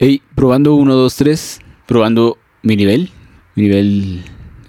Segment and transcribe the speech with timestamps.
[0.00, 1.60] Hey, probando 1, 2, 3.
[1.86, 3.10] Probando mi nivel.
[3.56, 4.22] Mi nivel,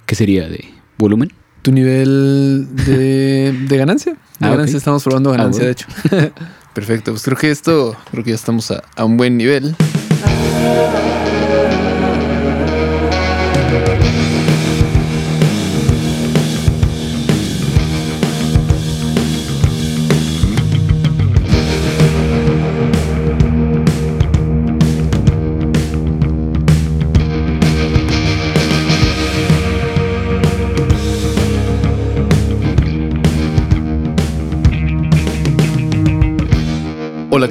[0.06, 0.50] ¿qué sería?
[0.50, 0.66] ¿De
[0.98, 1.32] volumen?
[1.62, 4.14] Tu nivel de, de ganancia.
[4.14, 5.66] De Ah, ganancia, estamos probando ganancia, bueno.
[5.66, 6.34] de hecho.
[6.74, 9.76] Perfecto, pues creo que esto, creo que ya estamos a, a un buen nivel.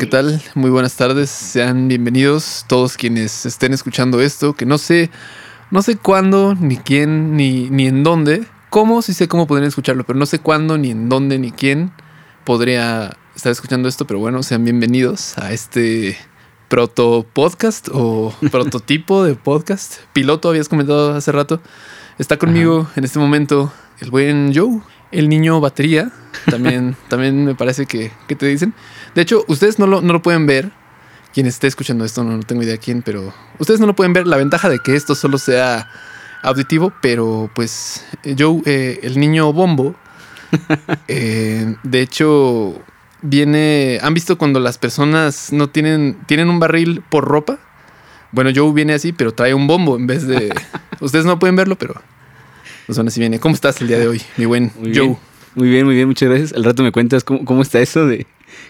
[0.08, 0.40] Tal?
[0.54, 1.28] Muy buenas tardes.
[1.28, 5.10] Sean bienvenidos todos quienes estén escuchando esto, que no sé,
[5.70, 8.46] no sé cuándo, ni quién, ni, ni en dónde.
[8.70, 9.02] ¿Cómo?
[9.02, 11.92] Sí sé cómo podrían escucharlo, pero no sé cuándo, ni en dónde, ni quién
[12.44, 14.06] podría estar escuchando esto.
[14.06, 16.16] Pero bueno, sean bienvenidos a este
[16.68, 19.96] proto podcast o prototipo de podcast.
[20.14, 21.61] Piloto, habías comentado hace rato.
[22.18, 24.80] Está conmigo en este momento el buen Joe,
[25.12, 26.11] el niño batería.
[26.51, 28.75] También, también me parece que, que te dicen.
[29.14, 30.70] De hecho, ustedes no lo, no lo pueden ver.
[31.34, 34.27] Quien esté escuchando esto, no, no tengo idea quién, pero ustedes no lo pueden ver.
[34.27, 35.89] La ventaja de que esto solo sea
[36.42, 38.05] auditivo, pero pues
[38.39, 39.95] Joe, eh, el niño bombo,
[41.09, 42.81] eh, de hecho,
[43.23, 43.98] viene.
[44.03, 47.59] ¿Han visto cuando las personas no tienen, tienen un barril por ropa?
[48.33, 50.55] Bueno, Joe viene así, pero trae un bombo en vez de.
[51.01, 52.01] Ustedes no pueden verlo, pero.
[52.89, 53.39] Bueno, así viene.
[53.39, 55.06] ¿Cómo estás el día de hoy, mi buen Muy Joe?
[55.06, 55.17] bien.
[55.55, 56.53] Muy bien, muy bien, muchas gracias.
[56.53, 58.27] Al rato me cuentas cómo, cómo está eso de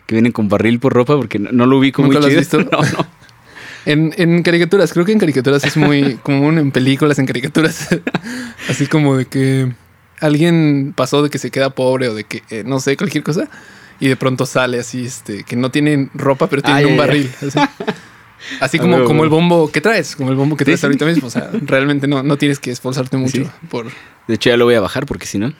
[0.06, 2.48] que vienen con barril por ropa, porque no, no lo ubico muy ¿Nunca lo has
[2.48, 2.58] chido.
[2.62, 2.70] visto?
[2.72, 3.06] No, no.
[3.86, 7.88] En, en caricaturas, creo que en caricaturas es muy común, en películas, en caricaturas,
[8.68, 9.72] así como de que
[10.20, 13.48] alguien pasó de que se queda pobre o de que, eh, no sé, cualquier cosa,
[13.98, 17.30] y de pronto sale así, este, que no tienen ropa, pero tienen Ah, un barril.
[17.40, 17.58] Así,
[18.60, 20.86] Así como, como el bombo que traes, como el bombo que traes sí.
[20.86, 21.26] ahorita mismo.
[21.26, 23.50] O sea, realmente no, no tienes que esforzarte mucho Sí.
[23.70, 23.86] por...
[24.26, 25.52] De hecho, ya lo voy a bajar porque si no,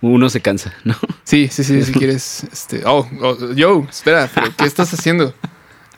[0.00, 0.94] uno se cansa, ¿no?
[1.24, 2.82] Sí, sí, sí, si quieres, este...
[2.84, 5.34] Oh, oh, Joe, espera, pero ¿qué estás haciendo?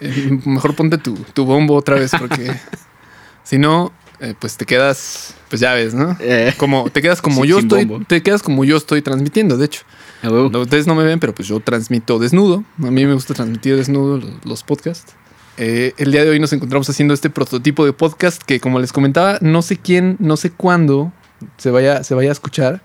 [0.01, 2.53] Eh, mejor ponte tu, tu bombo otra vez porque
[3.45, 6.17] si no, eh, pues te quedas, pues ya ves, ¿no?
[6.21, 8.05] Eh, Como, te quedas como Sí, yo estoy, bombo.
[8.07, 9.83] te quedas como yo estoy transmitiendo, de hecho.
[10.23, 12.65] No, ustedes no me ven, pero pues yo transmito desnudo.
[12.83, 15.15] A mí me gusta transmitir desnudo los, los podcasts.
[15.57, 18.93] Eh, el día de hoy nos encontramos haciendo este prototipo de podcast que, como les
[18.93, 21.13] comentaba, no sé quién, no sé cuándo
[21.59, 22.83] se vaya, se vaya a escuchar.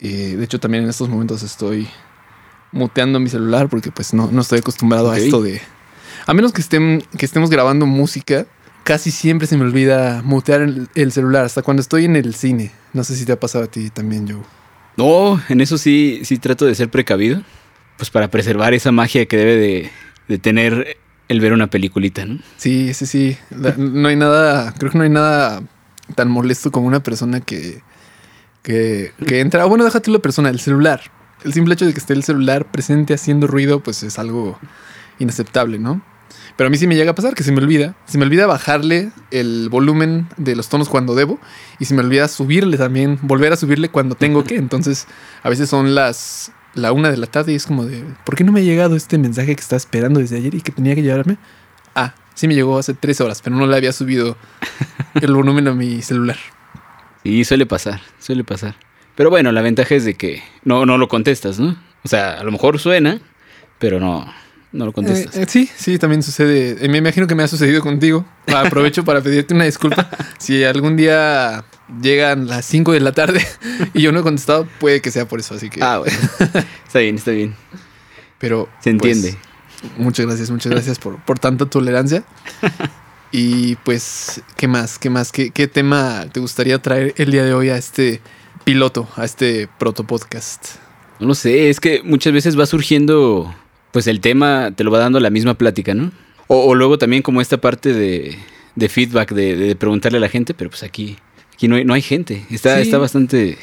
[0.00, 1.88] Eh, de hecho, también en estos momentos estoy
[2.72, 5.60] muteando mi celular porque pues no, no estoy acostumbrado a esto de...
[6.26, 8.46] A menos que, estén, que estemos grabando música,
[8.82, 12.72] casi siempre se me olvida mutear el, el celular, hasta cuando estoy en el cine.
[12.94, 14.42] No sé si te ha pasado a ti también, Joe.
[14.96, 17.42] No, en eso sí, sí trato de ser precavido,
[17.96, 19.90] pues para preservar esa magia que debe de,
[20.26, 20.96] de tener
[21.28, 22.38] el ver una peliculita, ¿no?
[22.56, 23.36] Sí, sí, sí.
[23.76, 25.62] No hay nada, creo que no hay nada
[26.14, 27.82] tan molesto como una persona que,
[28.62, 29.64] que, que entra.
[29.64, 31.00] Bueno, déjate la persona, el celular.
[31.44, 34.58] El simple hecho de que esté el celular presente haciendo ruido, pues es algo
[35.18, 36.02] inaceptable, ¿no?
[36.56, 37.94] Pero a mí sí me llega a pasar que se me olvida.
[38.06, 41.38] Se me olvida bajarle el volumen de los tonos cuando debo.
[41.78, 44.56] Y se me olvida subirle también, volver a subirle cuando tengo que.
[44.56, 45.06] Entonces,
[45.42, 48.44] a veces son las la una de la tarde y es como de, ¿por qué
[48.44, 51.02] no me ha llegado este mensaje que estaba esperando desde ayer y que tenía que
[51.02, 51.38] llegarme?
[51.94, 54.36] Ah, sí me llegó hace tres horas, pero no le había subido
[55.14, 56.36] el volumen a mi celular.
[57.22, 58.76] Sí, suele pasar, suele pasar.
[59.16, 61.76] Pero bueno, la ventaja es de que no, no lo contestas, ¿no?
[62.04, 63.18] O sea, a lo mejor suena,
[63.78, 64.30] pero no,
[64.72, 65.36] no lo contestas.
[65.36, 66.76] Eh, eh, sí, sí, también sucede.
[66.84, 68.26] Eh, me imagino que me ha sucedido contigo.
[68.54, 70.08] Aprovecho para pedirte una disculpa.
[70.38, 71.64] Si algún día
[72.02, 73.44] llegan las 5 de la tarde
[73.94, 75.54] y yo no he contestado, puede que sea por eso.
[75.54, 75.82] Así que.
[75.82, 76.16] Ah, bueno.
[76.86, 77.54] está bien, está bien.
[78.38, 78.68] pero.
[78.80, 79.38] Se pues, entiende.
[79.98, 82.24] muchas gracias, muchas gracias por, por tanta tolerancia.
[83.32, 84.98] Y pues, ¿qué más?
[84.98, 85.32] ¿Qué más?
[85.32, 88.20] ¿Qué, ¿Qué tema te gustaría traer el día de hoy a este
[88.64, 90.76] piloto, a este proto podcast?
[91.18, 93.54] No lo sé, es que muchas veces va surgiendo,
[93.92, 96.12] pues el tema te lo va dando la misma plática, ¿no?
[96.46, 98.38] O, o luego también como esta parte de,
[98.74, 101.16] de feedback, de, de preguntarle a la gente, pero pues aquí,
[101.56, 102.42] aquí no hay, no hay gente.
[102.50, 102.82] Está, Sí.
[102.82, 103.58] está bastante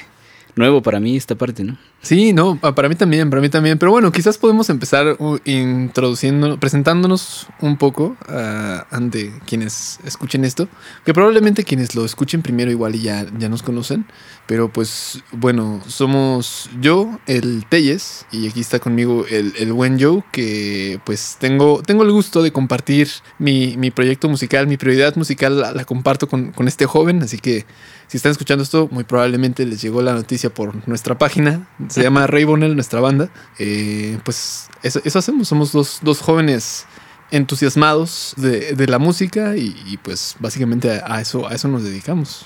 [0.56, 1.78] nuevo para mí esta parte, ¿no?
[2.02, 3.78] Sí, no, pa- para mí también, para mí también.
[3.80, 10.68] Pero bueno, quizás podemos empezar uh, introduciendo, presentándonos un poco ah, ante quienes escuchen esto.
[11.06, 14.06] Que probablemente quienes lo escuchen primero igual y ya, ya nos conocen.
[14.46, 20.24] Pero pues bueno, somos yo, el Telles, y aquí está conmigo el, el buen Joe,
[20.34, 23.08] que pues tengo, tengo el gusto de compartir
[23.40, 27.38] mi, mi proyecto musical, mi prioridad musical la, la comparto con, con este joven, así
[27.38, 27.66] que
[28.14, 31.68] si están escuchando esto, muy probablemente les llegó la noticia por nuestra página.
[31.88, 33.32] Se llama Raybonel, nuestra banda.
[33.58, 35.48] Eh, pues eso, eso hacemos.
[35.48, 36.86] Somos dos, dos jóvenes
[37.32, 41.84] entusiasmados de, de la música y, y, pues básicamente a, a, eso, a eso nos
[41.84, 42.46] dedicamos.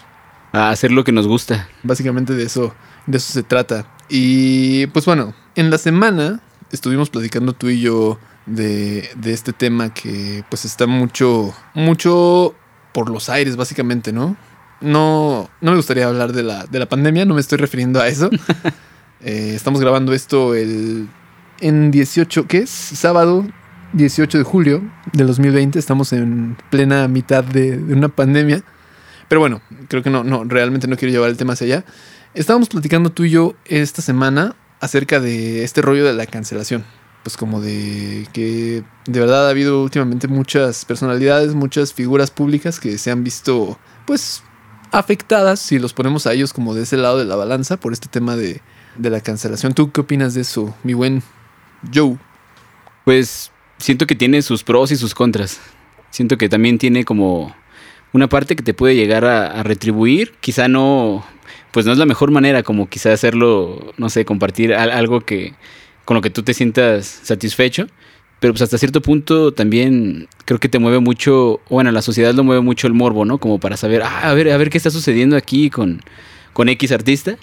[0.53, 1.67] A hacer lo que nos gusta.
[1.83, 2.73] Básicamente de eso,
[3.05, 3.93] de eso se trata.
[4.07, 6.39] Y pues bueno, en la semana
[6.71, 12.55] estuvimos platicando tú y yo de, de este tema que pues está mucho, mucho
[12.93, 14.37] por los aires básicamente, ¿no?
[14.81, 18.07] No, no me gustaría hablar de la, de la pandemia, no me estoy refiriendo a
[18.07, 18.29] eso.
[19.21, 21.07] eh, estamos grabando esto el,
[21.59, 22.69] en 18, ¿qué es?
[22.69, 23.45] Sábado
[23.93, 24.83] 18 de julio
[25.13, 25.79] del 2020.
[25.79, 28.63] Estamos en plena mitad de, de, una pandemia.
[29.27, 31.85] Pero bueno, creo que no, no, realmente no quiero llevar el tema hacia allá.
[32.33, 36.85] Estábamos platicando tú y yo esta semana acerca de este rollo de la cancelación.
[37.23, 42.97] Pues como de que de verdad ha habido últimamente muchas personalidades, muchas figuras públicas que
[42.97, 44.43] se han visto pues
[44.91, 48.07] afectadas, si los ponemos a ellos como de ese lado de la balanza, por este
[48.07, 48.61] tema de,
[48.97, 49.73] de la cancelación.
[49.73, 51.23] ¿Tú qué opinas de eso, mi buen
[51.93, 52.17] Joe?
[53.05, 55.59] Pues siento que tiene sus pros y sus contras.
[56.09, 57.55] Siento que también tiene como
[58.13, 60.33] una parte que te puede llegar a, retribuir.
[60.39, 61.25] Quizá no,
[61.71, 65.53] pues no es la mejor manera como quizá hacerlo, no sé, compartir algo que
[66.05, 67.87] con lo que tú te sientas satisfecho.
[68.39, 72.43] Pero pues hasta cierto punto también creo que te mueve mucho, bueno, la sociedad lo
[72.43, 73.39] mueve mucho el morbo, ¿no?
[73.39, 76.01] Como para saber, ah, a ver, a ver qué está sucediendo aquí con,
[76.53, 77.37] con X artista.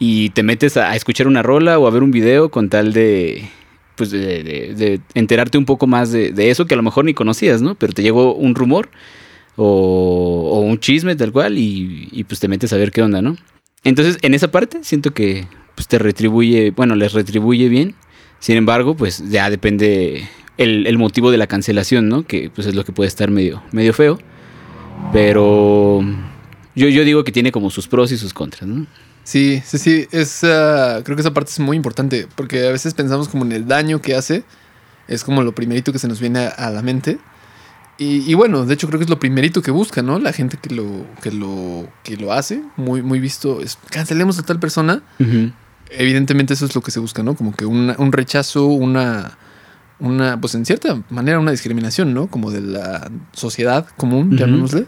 [0.00, 3.48] Y te metes a, escuchar una rola o a ver un video con tal de,
[3.96, 7.74] pues de, enterarte un poco más de, eso que a lo mejor ni conocías, ¿no?
[7.74, 8.90] Pero te llegó un rumor
[9.56, 13.22] o, o un chisme tal cual y, y, pues te metes a ver qué onda,
[13.22, 13.36] ¿no?
[13.84, 17.94] Entonces, en esa parte siento que pues te retribuye, bueno, les retribuye bien.
[18.40, 22.24] Sin embargo, pues ya depende el, el motivo de la cancelación, ¿no?
[22.24, 24.18] Que pues es lo que puede estar medio, medio feo.
[25.12, 26.02] Pero
[26.74, 28.86] yo, yo digo que tiene como sus pros y sus contras, ¿no?
[29.24, 30.06] Sí, sí, sí.
[30.10, 33.52] Es, uh, creo que esa parte es muy importante porque a veces pensamos como en
[33.52, 34.44] el daño que hace.
[35.06, 37.18] Es como lo primerito que se nos viene a, a la mente.
[37.98, 40.20] Y, y, bueno, de hecho creo que es lo primerito que busca, ¿no?
[40.20, 44.42] La gente que lo, que lo, que lo hace, muy, muy visto, es cancelemos a
[44.44, 45.02] tal persona.
[45.18, 45.52] Uh -huh.
[45.90, 47.34] Evidentemente eso es lo que se busca, ¿no?
[47.34, 49.38] Como que una, un rechazo, una,
[49.98, 52.26] una, pues en cierta manera una discriminación, ¿no?
[52.26, 54.38] Como de la sociedad común, uh -huh.
[54.38, 54.86] llamémosle.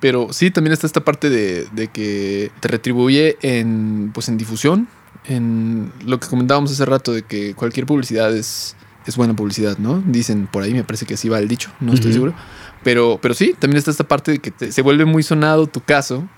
[0.00, 4.88] Pero sí, también está esta parte de, de, que te retribuye en, pues en difusión,
[5.26, 8.74] en lo que comentábamos hace rato de que cualquier publicidad es,
[9.06, 10.02] es buena publicidad, ¿no?
[10.04, 11.94] Dicen por ahí, me parece que así va el dicho, no uh -huh.
[11.94, 12.34] estoy seguro.
[12.82, 15.80] Pero, pero sí, también está esta parte de que te, se vuelve muy sonado tu
[15.80, 16.28] caso.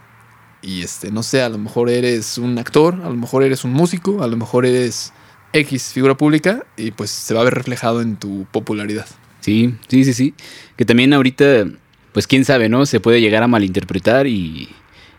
[0.63, 3.73] Y este, no sé, a lo mejor eres un actor, a lo mejor eres un
[3.73, 5.13] músico, a lo mejor eres
[5.53, 9.07] X figura pública y pues se va a ver reflejado en tu popularidad.
[9.41, 10.35] Sí, sí, sí, sí.
[10.77, 11.67] Que también ahorita
[12.13, 12.87] pues quién sabe, ¿no?
[12.87, 14.69] Se puede llegar a malinterpretar y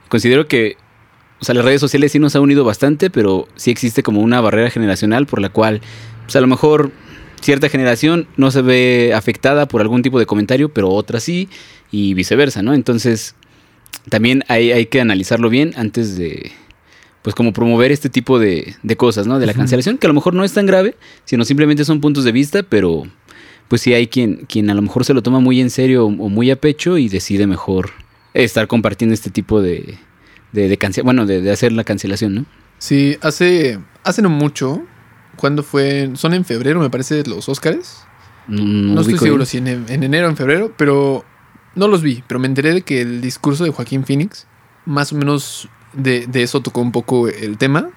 [0.09, 0.75] considero que,
[1.39, 4.41] o sea, las redes sociales sí nos ha unido bastante, pero sí existe como una
[4.41, 5.81] barrera generacional por la cual,
[6.23, 6.91] pues a lo mejor
[7.39, 11.47] cierta generación no se ve afectada por algún tipo de comentario, pero otra sí,
[11.91, 12.73] y viceversa, ¿no?
[12.73, 13.35] Entonces,
[14.09, 16.51] también hay, hay que analizarlo bien antes de,
[17.21, 19.39] pues como promover este tipo de, de cosas, ¿no?
[19.39, 20.95] De la cancelación, que a lo mejor no es tan grave,
[21.25, 23.03] sino simplemente son puntos de vista, pero
[23.67, 26.09] pues sí hay quien, quien a lo mejor se lo toma muy en serio o
[26.09, 27.91] muy a pecho y decide mejor
[28.33, 29.97] estar compartiendo este tipo de,
[30.51, 32.45] de, de bueno, de, de, hacer la cancelación, ¿no?
[32.77, 34.83] Sí, hace, hace no mucho,
[35.35, 38.03] cuando fue, son en febrero, me parece, los Óscares.
[38.47, 39.45] No estoy seguro bien.
[39.45, 41.23] si en, en, enero o en febrero, pero
[41.79, 44.45] no los vi, pero me enteré de que el discurso de Joaquín Phoenix,
[44.85, 47.89] más o menos de, de eso tocó un poco el tema.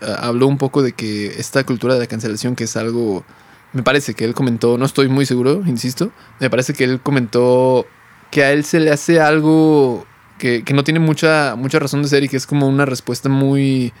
[0.00, 3.24] Uh, habló un poco de que esta cultura de la cancelación, que es algo
[3.72, 7.86] me parece que él comentó, no estoy muy seguro, insisto, me parece que él comentó
[8.30, 10.06] que a él se le hace algo
[10.38, 13.28] que, que no tiene mucha, mucha razón de ser y que es como una respuesta
[13.28, 13.92] muy,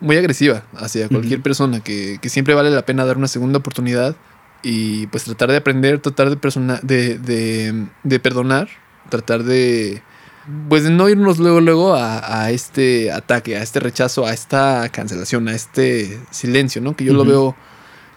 [0.00, 1.44] muy agresiva hacia cualquier uh -huh.
[1.44, 4.16] persona, que, que, siempre vale la pena dar una segunda oportunidad
[4.62, 8.68] y pues tratar de aprender, tratar de, persona, de, de, de perdonar,
[9.08, 10.02] tratar de
[10.68, 14.88] pues de no irnos luego luego a, a, este ataque, a este rechazo, a esta
[14.90, 16.96] cancelación, a este silencio, ¿no?
[16.96, 17.18] Que yo uh -huh.
[17.18, 17.56] lo veo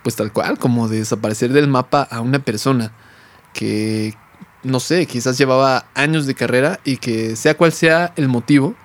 [0.03, 2.91] pues tal cual, como de desaparecer del mapa a una persona
[3.53, 4.13] que,
[4.63, 8.75] no sé, quizás llevaba años de carrera y que sea cual sea el motivo,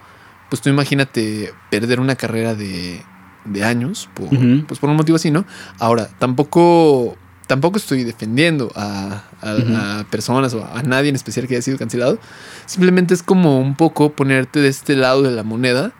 [0.48, 3.02] pues tú imagínate perder una carrera de,
[3.44, 4.66] de años por, uh -huh.
[4.66, 5.44] pues por un motivo así, ¿no?
[5.78, 7.16] Ahora, tampoco,
[7.48, 10.00] tampoco estoy defendiendo a, a, uh -huh.
[10.00, 12.20] a, personas o a nadie en especial que haya sido cancelado,
[12.66, 15.92] simplemente es como un poco ponerte de este lado de la moneda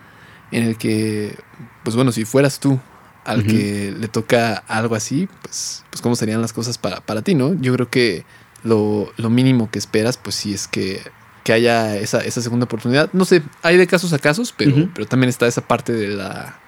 [0.53, 1.37] en el que,
[1.83, 2.79] pues bueno, si fueras tú
[3.25, 3.47] al uh -huh.
[3.47, 7.55] que le toca algo así, pues, pues cómo serían las cosas para, para ti, ¿no?
[7.55, 8.25] Yo creo que
[8.63, 11.03] lo, lo, mínimo que esperas, pues sí es que,
[11.45, 13.11] que haya esa, esa, segunda oportunidad.
[13.13, 14.91] No sé, hay de casos a casos, pero, uh -huh.
[14.95, 16.59] pero también está esa parte de la.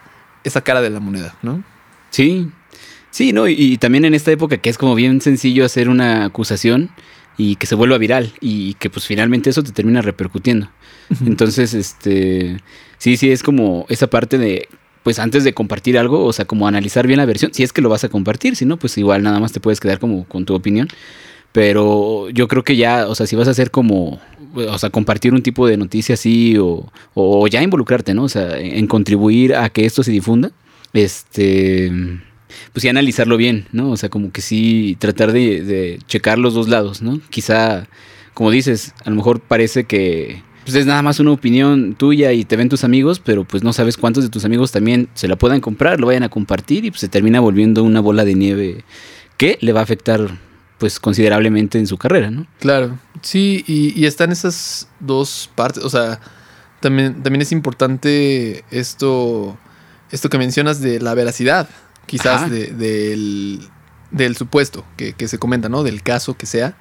[0.45, 1.63] esa cara de la moneda, ¿no?
[2.11, 2.51] Sí.
[3.11, 3.49] Sí, ¿no?
[3.49, 6.91] Y, y también en esta época que es como bien sencillo hacer una acusación
[7.41, 10.71] y que se vuelva viral y que pues finalmente eso te termina repercutiendo.
[11.27, 12.59] Entonces, este,
[12.99, 14.69] sí, sí, es como esa parte de,
[15.03, 17.81] pues antes de compartir algo, o sea, como analizar bien la versión, si es que
[17.81, 20.45] lo vas a compartir, si no, pues igual nada más te puedes quedar como con
[20.45, 20.89] tu opinión.
[21.53, 24.21] Pero yo creo que ya, o sea, si vas a hacer como,
[24.55, 28.25] o sea, compartir un tipo de noticia así o, o ya involucrarte, ¿no?
[28.25, 30.53] O sea, en contribuir a que esto se difunda,
[30.93, 31.91] este,
[32.73, 33.91] pues sí analizarlo bien, ¿no?
[33.91, 37.21] O sea, como que sí tratar de, checar los dos lados, ¿no?
[37.31, 37.87] Quizá,
[38.35, 42.45] como dices, a lo mejor parece que pues es nada más una opinión tuya y
[42.45, 45.37] te ven tus amigos, pero pues no sabes cuántos de tus amigos también se la
[45.37, 48.85] puedan comprar, lo vayan a compartir y pues se termina volviendo una bola de nieve
[49.37, 50.39] que le va a afectar
[50.79, 52.47] pues considerablemente en su carrera, ¿no?
[52.59, 56.21] Claro, sí, y, y están esas dos partes, o sea,
[56.81, 59.59] también, también es importante esto,
[60.11, 61.69] esto que mencionas de la veracidad,
[62.11, 63.61] quizás de- del,
[64.11, 65.83] del supuesto que, que se comenta, ¿no?
[65.83, 66.77] Del caso que sea.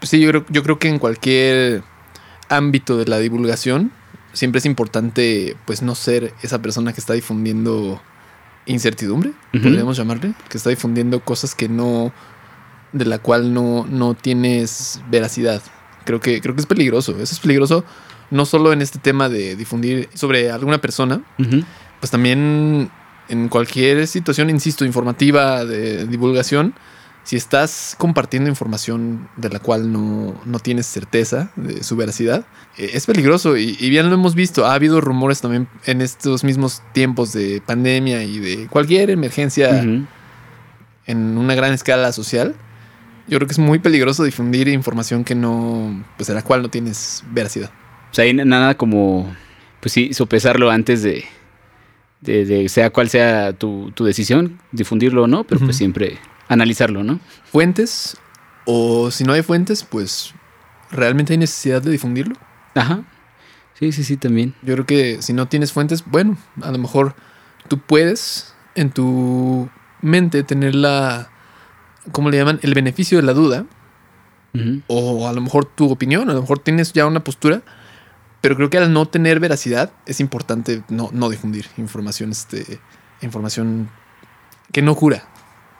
[0.00, 1.82] Pues sí, yo creo, yo creo que en cualquier
[2.48, 3.90] ámbito de la divulgación
[4.32, 8.00] siempre es importante, pues, no ser esa persona que está difundiendo
[8.66, 12.12] incertidumbre, podríamos llamarle, que está difundiendo cosas que no,
[12.92, 15.62] de la cual no, no tienes veracidad.
[16.04, 17.12] Creo que, creo que es peligroso.
[17.12, 17.84] Eso es peligroso
[18.30, 21.22] no solo en este tema de difundir sobre alguna persona,
[22.00, 22.90] pues también
[23.28, 26.74] en cualquier situación, insisto, informativa, de divulgación,
[27.26, 32.46] si estás compartiendo información de la cual no, no tienes certeza de su veracidad,
[32.78, 34.64] eh, es peligroso y, y bien lo hemos visto.
[34.64, 41.38] Ha habido rumores también en estos mismos tiempos de pandemia y de cualquier emergencia en
[41.38, 42.54] una gran escala social.
[43.26, 46.68] Yo creo que es muy peligroso difundir información que no, pues de la cual no
[46.68, 47.70] tienes veracidad.
[48.12, 49.34] O sea, hay nada como,
[49.80, 51.24] pues sí, sopesarlo antes de,
[52.20, 56.18] de, de sea cual sea tu, tu decisión, difundirlo o no, pero pues siempre
[56.48, 57.20] analizarlo, ¿no?
[57.44, 58.16] Fuentes,
[58.64, 60.34] o si no hay fuentes, pues
[60.90, 62.36] realmente hay necesidad de difundirlo.
[62.74, 63.04] Ajá.
[63.78, 64.54] Sí, sí, sí, también.
[64.62, 67.14] Yo creo que si no tienes fuentes, bueno, a lo mejor
[67.68, 69.68] tú puedes en tu
[70.00, 71.30] mente tener la,
[72.12, 72.58] ¿cómo le llaman?
[72.62, 73.66] El beneficio de la duda,
[74.86, 77.60] o a lo mejor tu opinión, a lo mejor tienes ya una postura,
[78.40, 82.78] pero creo que al no tener veracidad es importante no, no difundir información, este,
[83.22, 83.90] información
[84.72, 85.24] que no cura.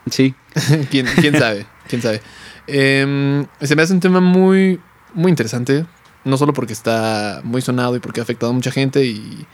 [0.09, 0.35] Sí.
[0.89, 1.65] ¿Quién, quién sabe?
[1.87, 2.21] ¿Quién sabe?
[2.67, 4.79] Em, se me hace un tema muy,
[5.13, 5.85] muy interesante.
[6.23, 9.45] No solo porque está muy sonado y porque ha afectado a mucha gente y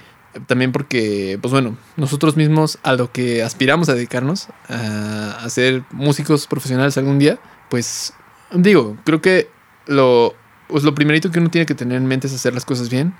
[0.48, 5.83] también porque, pues bueno, nosotros mismos a lo que aspiramos a dedicarnos, a, a ser
[5.91, 7.38] músicos profesionales algún día,
[7.69, 8.13] pues
[8.51, 9.50] digo, creo que
[9.86, 10.33] lo,
[10.74, 13.13] pues lo primerito que uno tiene que tener en mente es hacer las cosas bien,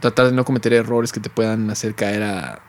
[0.00, 2.60] tratar de no cometer errores que te puedan hacer caer a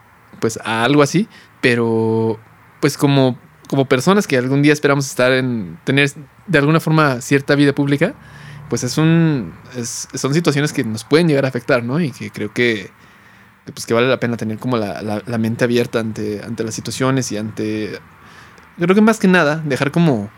[0.42, 1.28] pues a algo así,
[1.62, 2.40] pero
[2.82, 6.12] pues como como personas que algún día esperamos estar en tener
[6.48, 8.14] de alguna forma cierta vida pública,
[8.70, 12.00] pues es un es- son situaciones que nos pueden llegar a afectar, ¿no?
[12.02, 12.92] Y que creo que
[13.74, 16.74] pues que vale la pena tener como la, la- la mente abierta ante, ante las
[16.76, 17.92] situaciones y ante
[18.78, 20.30] yo creo que más que nada dejar como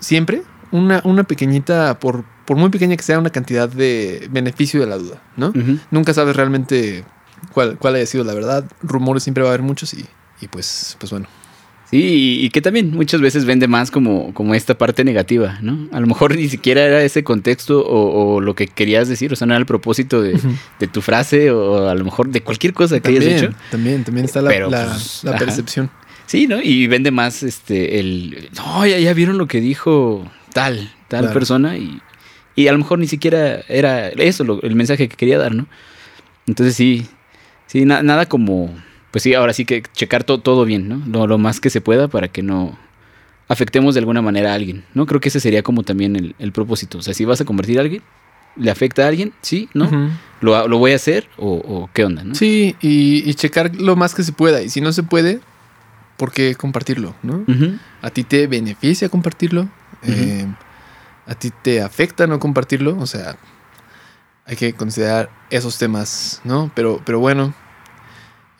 [0.00, 0.42] siempre
[0.72, 4.96] una, una pequeñita, por, por muy pequeña que sea, una cantidad de beneficio de la
[4.98, 5.52] duda, ¿no?
[5.90, 7.04] Nunca sabes realmente
[7.52, 8.64] cuál, cuál haya sido la verdad.
[8.82, 10.04] Rumores siempre va a haber muchos y,
[10.40, 11.26] y pues, pues bueno.
[11.90, 15.88] Sí, y, que también muchas veces vende más como, como esta parte negativa, ¿no?
[15.92, 19.36] A lo mejor ni siquiera era ese contexto o, o lo que querías decir, o
[19.36, 20.36] sea, no era el propósito de,
[20.80, 23.50] de tu frase o a lo mejor de cualquier cosa que hayas hecho.
[23.70, 25.88] también, también está la, Pero, la- pues, la percepción.
[26.26, 26.60] Sí, ¿no?
[26.60, 31.32] Y vende más este el no, ya, ya vieron lo que dijo tal, tal Claro.
[31.34, 32.00] persona y,
[32.56, 35.66] y a lo mejor ni siquiera era eso lo- el mensaje que quería dar, ¿no?
[36.48, 37.06] Entonces sí,
[37.66, 38.74] sí, na- nada como,
[39.12, 41.02] pues sí, ahora sí que checar to- todo bien, ¿no?
[41.06, 42.76] Lo, lo más que se pueda para que no
[43.48, 45.06] afectemos de alguna manera a alguien, ¿no?
[45.06, 46.98] Creo que ese sería como también el, el propósito.
[46.98, 48.02] O sea, si vas a convertir a alguien,
[48.56, 49.32] ¿le afecta a alguien?
[49.42, 49.88] Sí, ¿no?
[50.40, 52.34] ¿Lo, lo voy a hacer o, o qué onda, no?
[52.34, 54.62] Sí, y, y checar lo más que se pueda.
[54.62, 55.40] Y si no se puede,
[56.16, 57.14] ¿por qué compartirlo?
[57.22, 57.44] ¿no?
[58.02, 59.68] ¿A ti te beneficia compartirlo?
[60.02, 60.46] Eh,
[61.26, 62.96] ¿A ti te afecta no compartirlo?
[62.98, 63.36] O sea,
[64.44, 66.70] hay que considerar esos temas, ¿no?
[66.74, 67.52] Pero, pero bueno,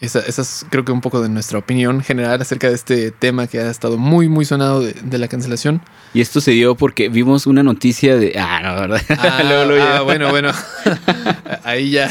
[0.01, 3.47] esa, esa es creo que un poco de nuestra opinión general acerca de este tema
[3.47, 5.81] que ha estado muy, muy sonado de, de la cancelación.
[6.13, 8.39] Y esto se dio porque vimos una noticia de...
[8.39, 9.03] Ah, no, ¿verdad?
[9.19, 10.51] Ah, Luego, luego ah, bueno, bueno.
[11.65, 12.11] Ahí ya.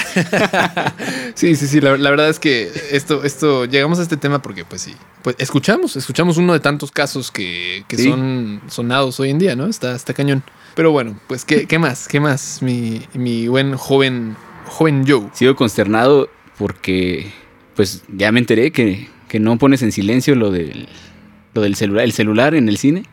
[1.35, 1.79] sí, sí, sí.
[1.81, 5.35] La, la verdad es que esto, esto, llegamos a este tema porque, pues sí, pues
[5.39, 8.09] escuchamos, escuchamos uno de tantos casos que, que Sí.
[8.09, 9.67] son sonados hoy en día, ¿no?
[9.67, 10.43] Está, está cañón.
[10.75, 12.07] Pero bueno, pues, ¿qué, qué más?
[12.07, 12.61] ¿Qué más?
[12.61, 14.35] Mi, mi buen joven,
[14.67, 15.29] joven Joe.
[15.33, 17.31] Sigo consternado porque,
[17.75, 20.87] pues, ya me enteré que, que no pones en silencio lo del,
[21.53, 23.03] lo del celular, el celular en el cine.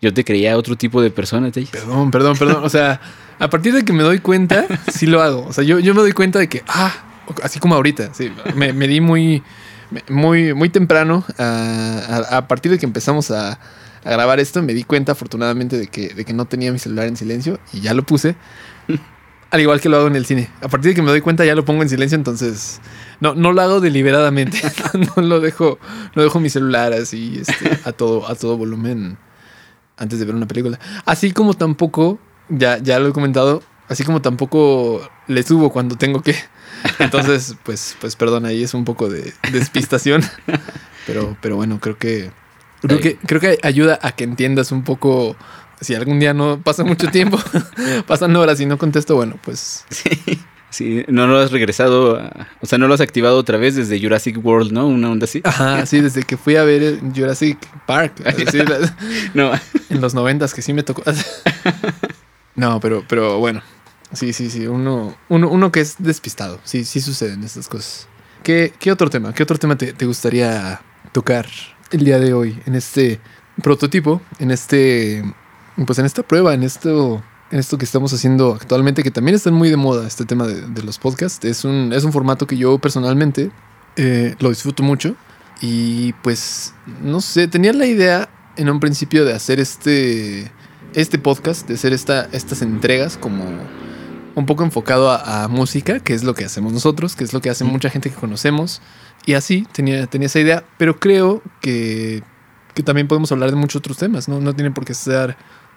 [0.00, 2.64] Yo te creía otro tipo de persona, te Perdón, perdón, perdón.
[2.64, 3.00] O sea,
[3.38, 5.46] a partir de que me doy cuenta, sí lo hago.
[5.46, 6.92] O sea, yo, yo me doy cuenta de que, ah,
[7.42, 9.42] así como ahorita, sí, me, me di muy,
[10.08, 11.24] muy, muy temprano.
[11.38, 15.78] A, a, a partir de que empezamos a, a, grabar esto, me di cuenta afortunadamente
[15.78, 18.36] de que, de que no tenía mi celular en silencio y ya lo puse.
[19.50, 20.50] Al igual que lo hago en el cine.
[20.60, 22.80] A partir de que me doy cuenta ya lo pongo en silencio, entonces
[23.20, 24.60] no, no lo hago deliberadamente.
[25.16, 25.78] no lo dejo,
[26.14, 29.18] no dejo mi celular así este, a todo, a todo volumen
[29.96, 30.78] antes de ver una película.
[31.04, 36.22] Así como tampoco, ya, ya lo he comentado, así como tampoco le subo cuando tengo
[36.22, 36.34] que.
[36.98, 40.22] Entonces, pues, pues perdón, ahí es un poco de despistación.
[41.06, 42.30] Pero, pero bueno, creo que.
[42.82, 45.36] Creo que, creo que ayuda a que entiendas un poco.
[45.80, 47.38] Si algún día no pasa mucho tiempo,
[48.06, 49.84] pasan horas y no contesto, bueno, pues.
[49.90, 50.10] Sí.
[50.68, 54.00] Sí, no lo has regresado, a, o sea, no lo has activado otra vez desde
[54.00, 54.86] Jurassic World, ¿no?
[54.86, 55.40] Una onda así.
[55.44, 58.20] Ajá, sí, desde que fui a ver Jurassic Park.
[58.26, 58.58] Así,
[59.32, 59.52] no.
[59.88, 61.02] En los noventas que sí me tocó.
[62.56, 63.62] no, pero, pero bueno,
[64.12, 68.08] sí, sí, sí, uno, uno, uno que es despistado, sí, sí suceden estas cosas.
[68.42, 69.32] ¿Qué, qué otro tema?
[69.32, 70.80] ¿Qué otro tema te, te gustaría
[71.12, 71.46] tocar
[71.90, 73.20] el día de hoy en este
[73.62, 75.24] prototipo, en este,
[75.84, 79.50] pues en esta prueba, en esto en esto que estamos haciendo actualmente, que también está
[79.50, 81.44] muy de moda este tema de, de los podcasts.
[81.44, 83.50] Es un, es un formato que yo personalmente
[83.96, 85.14] eh, lo disfruto mucho.
[85.60, 90.50] Y pues, no sé, tenía la idea en un principio de hacer este,
[90.94, 93.44] este podcast, de hacer esta, estas entregas como
[94.34, 97.40] un poco enfocado a, a, música, que es lo que hacemos nosotros, que es lo
[97.40, 98.82] que hace mucha gente que conocemos.
[99.24, 102.22] Y así tenía, tenía esa idea, pero creo que,
[102.74, 104.40] que también podemos hablar de muchos otros temas, ¿no?
[104.40, 105.36] No tiene por qué ser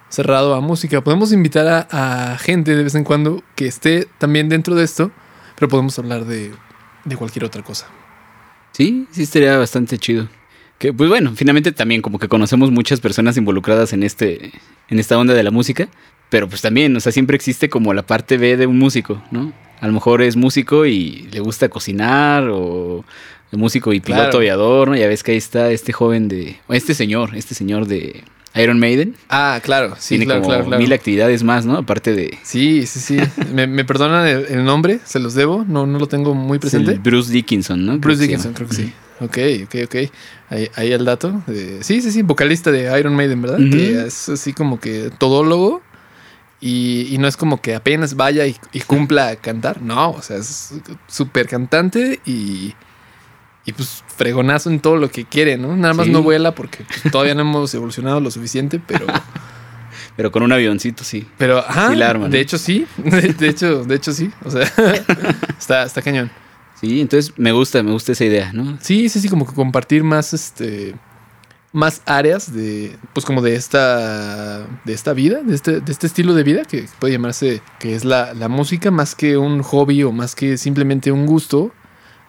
[0.10, 1.02] cerrado a música.
[1.02, 5.12] Podemos invitar a, a, gente de vez en cuando que esté también dentro de esto,
[5.56, 6.52] pero podemos hablar de,
[7.06, 7.88] de cualquier otra cosa.
[8.72, 10.28] Sí, sí estaría bastante chido.
[10.78, 14.54] Que pues bueno, finalmente también como que conocemos muchas personas involucradas en este
[14.88, 15.90] en esta onda de la música,
[16.30, 19.52] pero pues también, o sea, siempre existe como la parte B de un músico, ¿no?
[19.82, 23.04] A lo mejor es músico y le gusta cocinar o
[23.52, 24.38] músico y piloto claro.
[24.38, 24.96] aviador, ¿no?
[24.96, 28.24] Ya ves que ahí está este joven de este señor, este señor de
[28.56, 29.16] Iron Maiden.
[29.30, 30.82] Ah, claro, sí, Tiene claro, como claro, claro.
[30.82, 31.78] mil actividades más, ¿no?
[31.78, 32.38] Aparte de.
[32.44, 33.18] Sí, sí, sí.
[33.54, 36.96] me, me, perdonan el, el, nombre, se los debo, no, no lo tengo muy presente.
[36.96, 37.98] Bruce Dickinson, ¿no?
[38.00, 38.94] Bruce Dickinson, creo que sí.
[39.22, 39.96] Ok, ok, ok.
[40.50, 41.44] Ahí, ahí el dato.
[41.82, 43.60] Sí, sí, sí, vocalista de Iron Maiden, ¿verdad?
[43.60, 43.72] Uh -huh.
[43.72, 45.82] Que es así como que todólogo.
[46.62, 49.82] Y, y no es como que apenas vaya y, y cumpla a cantar.
[49.82, 50.74] No, o sea, es
[51.08, 52.74] súper cantante y
[53.70, 55.76] y pues fregonazo en todo lo que quiere, ¿no?
[55.76, 56.12] Nada más sí.
[56.12, 59.06] no vuela porque todavía no hemos evolucionado lo suficiente, pero.
[60.16, 61.28] pero con un avioncito sí.
[61.38, 61.90] Pero, ajá.
[61.92, 62.32] Sí la arma, ¿no?
[62.32, 62.86] De hecho, sí.
[62.98, 64.32] De hecho, de hecho, sí.
[64.44, 64.64] O sea,
[65.60, 66.32] está, está cañón.
[66.82, 68.78] Sí, entonces me gusta, me gusta esa idea, ¿no?
[68.82, 70.96] Sí, sí, sí, como que compartir más este.
[71.72, 72.98] Más áreas de.
[73.14, 74.66] Pues como de esta.
[74.84, 77.62] De esta vida, de este, de este estilo de vida que puede llamarse.
[77.80, 81.72] Que es la, la música, más que un hobby o más que simplemente un gusto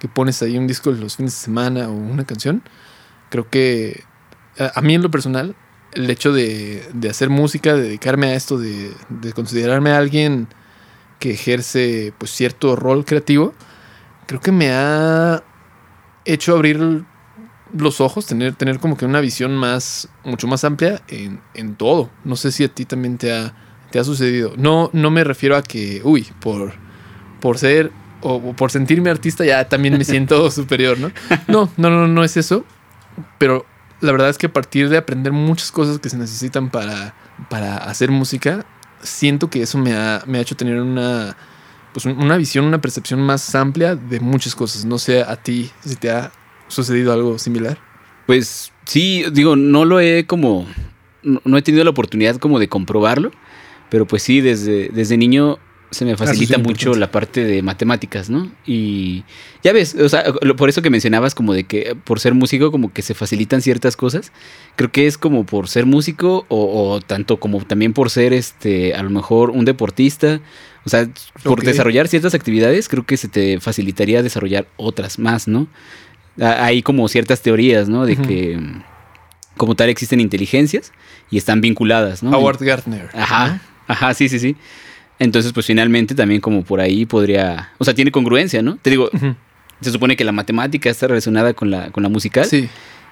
[0.01, 2.63] que pones ahí un disco los fines de semana o una canción.
[3.29, 4.03] Creo que
[4.59, 5.55] a, mí en lo personal,
[5.93, 10.49] el hecho de, de, hacer música, de dedicarme a esto, de, de, considerarme alguien
[11.19, 13.55] que ejerce pues cierto rol creativo,
[14.27, 15.43] creo que me ha
[16.25, 17.05] hecho abrir
[17.73, 22.11] los ojos, tener, tener como que una visión más, mucho más amplia en, en todo.
[22.25, 23.55] No sé si a ti también te ha,
[23.91, 24.55] te ha sucedido.
[24.57, 26.73] No, no me refiero a que, uy, por,
[27.41, 31.11] por ser o por sentirme artista ya también me siento superior, ¿no?
[31.49, 32.65] No, no, no, no es eso.
[33.39, 33.67] Pero
[34.01, 37.15] la verdad es que a partir de aprender muchas cosas que se necesitan para,
[37.49, 38.65] para hacer música,
[39.03, 41.37] siento que eso me ha, me ha hecho tener una,
[41.93, 44.85] pues una visión, una percepción más amplia de muchas cosas.
[44.85, 46.33] No sé a ti si te ha
[46.69, 47.79] sucedido algo similar.
[48.27, 50.67] Pues sí, digo, no lo he como,
[51.23, 53.33] no, he tenido la oportunidad como de comprobarlo,
[53.89, 55.59] pero pues sí, desde, desde niño
[55.91, 58.51] se me facilita sí mucho la parte de matemáticas, ¿no?
[58.67, 59.25] Y
[59.63, 60.25] ya ves, o sea,
[60.57, 63.97] por eso que mencionabas como de que por ser músico como que se facilitan ciertas
[63.97, 64.33] cosas,
[64.77, 68.95] creo que es como por ser músico o, o tanto como también por ser este
[68.95, 70.41] a lo mejor un deportista,
[70.85, 71.09] o sea,
[71.43, 71.69] por okay.
[71.69, 75.67] desarrollar ciertas actividades creo que se te facilitaría desarrollar otras más, ¿no?
[76.39, 78.07] Hay como ciertas teorías, ¿no?
[78.07, 78.27] De uh -huh.
[78.27, 78.61] que
[79.57, 80.93] como tal existen inteligencias
[81.31, 82.31] y están vinculadas, ¿no?
[82.31, 83.11] Howard Gardner.
[83.13, 84.57] Ajá, ajá, sí, sí, sí.
[85.21, 88.79] Entonces, pues finalmente también como por ahí podría, o sea, tiene congruencia, ¿no?
[88.81, 89.37] Te digo, uh -huh.
[89.83, 92.47] se supone que la matemática está relacionada con la, con la musical.
[92.47, 92.69] Sí.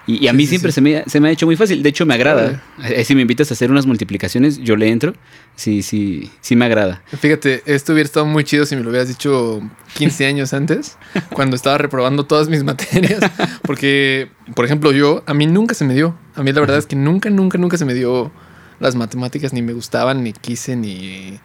[0.07, 1.83] Y, a mí siempre Se, me, se me ha hecho muy fácil.
[1.83, 2.63] De hecho, me agrada.
[2.83, 5.13] Eh, si me invitas a hacer unas multiplicaciones, yo le entro.
[5.55, 7.03] Sí, sí, sí me agrada.
[7.19, 9.61] Fíjate, esto hubiera estado muy chido si me lo hubieras dicho
[9.97, 10.97] 15 años antes,
[11.33, 13.19] cuando estaba reprobando todas mis materias.
[13.61, 16.17] Porque, por ejemplo, yo, a mí nunca se me dio.
[16.33, 18.31] A mí la verdad es que nunca, nunca, nunca se me dio
[18.79, 21.39] las matemáticas, ni me gustaban, ni quise, ni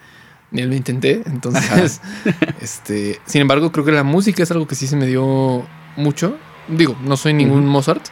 [0.54, 1.22] ni lo intenté.
[1.26, 2.00] Entonces,
[2.62, 6.38] este, sin embargo, creo que la música es algo que sí se me dio mucho.
[6.68, 8.06] Digo, no soy ningún Mozart,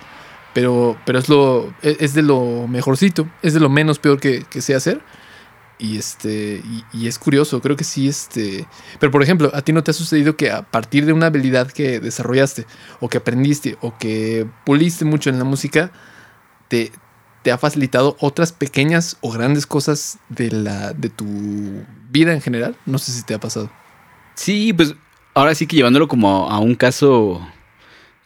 [0.52, 4.44] pero, pero es lo, e, es, de lo mejorcito, es de lo menos peor que,
[4.50, 5.00] que sé hacer.
[5.78, 8.66] Y este, y, es curioso, creo que sí, este.
[9.00, 11.70] Pero por ejemplo, a ti no te ha sucedido que a partir de una habilidad
[11.72, 12.66] que desarrollaste,
[13.00, 15.90] o que aprendiste, o que puliste mucho en la música,
[16.68, 16.92] te,
[17.42, 21.26] te ha facilitado otras pequeñas o grandes cosas de la, de tu
[22.12, 22.76] vida en general.
[22.86, 23.70] No sé si te ha pasado.
[24.34, 24.94] Sí, pues
[25.34, 27.46] ahora sí que llevándolo como a un caso,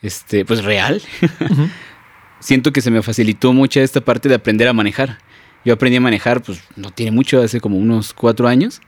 [0.03, 1.01] este, pues real.
[2.41, 5.19] Siento que se me facilitó mucho esta parte de aprender a manejar.
[5.65, 8.81] Yo aprendí a manejar, pues no tiene mucho, hace como unos cuatro años.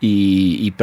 [0.00, 0.74] Y, y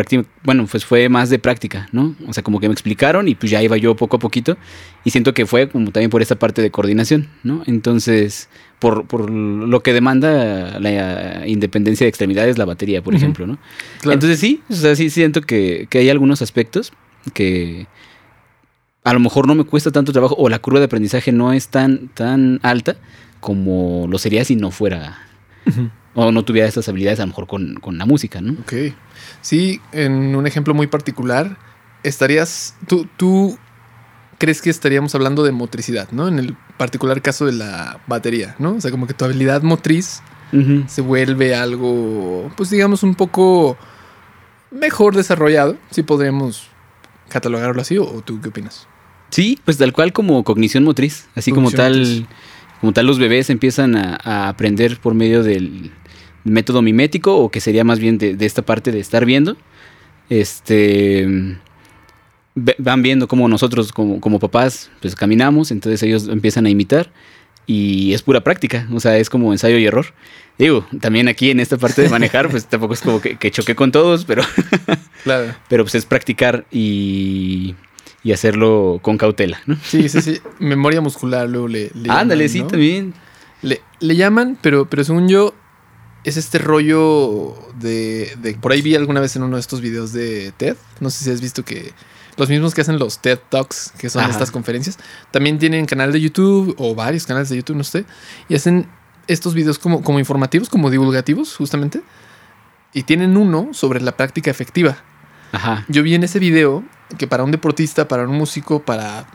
[0.44, 2.16] bueno, pues fue más de práctica, ¿no?
[2.26, 4.58] O sea, como que me explicaron y pues ya iba yo poco a poquito.
[5.04, 7.64] Y siento que fue como también por esta parte de coordinación, ¿no?
[7.68, 13.58] Entonces, por, por lo que demanda la independencia de extremidades, la batería, por ejemplo, ¿no?
[14.04, 16.94] Entonces sí, o sea, sí siento que, que hay algunos aspectos
[17.34, 17.88] que
[19.04, 21.68] a lo mejor no me cuesta tanto trabajo o la curva de aprendizaje no es
[21.70, 22.96] tan, tan alta
[23.40, 25.20] como lo sería si no fuera
[26.16, 28.54] o no tuviera estas habilidades a lo mejor con, con, la música, ¿no?
[28.54, 28.74] Ok.
[29.42, 31.58] Sí, en un ejemplo muy particular,
[32.04, 33.58] estarías, tú, tú
[34.40, 36.28] crees que estaríamos hablando de motricidad, ¿no?
[36.28, 38.76] En el particular caso de la batería, ¿no?
[38.76, 40.22] O sea, como que tu habilidad motriz
[40.88, 43.78] se vuelve algo, pues digamos, un poco
[44.72, 46.64] mejor desarrollado, si podríamos
[47.30, 48.88] catalogarlo así, o tú qué opinas?
[49.30, 52.28] Sí, pues tal cual como cognición motriz, así como tal,
[52.82, 55.92] como tal los bebés empiezan a, aprender por medio del
[56.44, 59.56] método mimético, o que sería más bien de, de esta parte de estar viendo.
[60.32, 61.60] Este
[62.78, 67.12] van viendo cómo nosotros como, como, papás pues caminamos, entonces ellos empiezan a imitar
[67.66, 70.08] y es pura práctica, o sea, es como ensayo y error.
[70.58, 73.76] Digo, también aquí en esta parte de manejar, pues tampoco es como que, que choque
[73.76, 74.44] con todos, pero,
[75.24, 75.56] claro.
[75.68, 77.76] pero pues es practicar y,
[78.24, 79.78] y, hacerlo con cautela, ¿no?
[79.84, 81.92] Sí, sí, sí, memoria muscular luego le...
[81.94, 83.14] le Ándale, sí, también.
[83.62, 85.54] Le, le llaman, pero, pero según yo,
[86.24, 90.12] es este rollo de, de, Por ahí vi alguna vez en uno de estos videos
[90.12, 90.76] de TED.
[91.00, 91.94] No sé si has visto que
[92.40, 94.98] los mismos que hacen los TED Talks, que son estas conferencias,
[95.32, 98.06] también tienen canal de YouTube o varios canales de YouTube, no sé,
[98.48, 98.88] y hacen
[99.28, 102.02] estos videos como, como informativos, como divulgativos, justamente.
[102.94, 104.98] Y tienen uno sobre la práctica efectiva.
[105.52, 105.86] Ajá.
[105.90, 106.84] Yo vi en ese video
[107.18, 109.28] que para un deportista, para un músico, para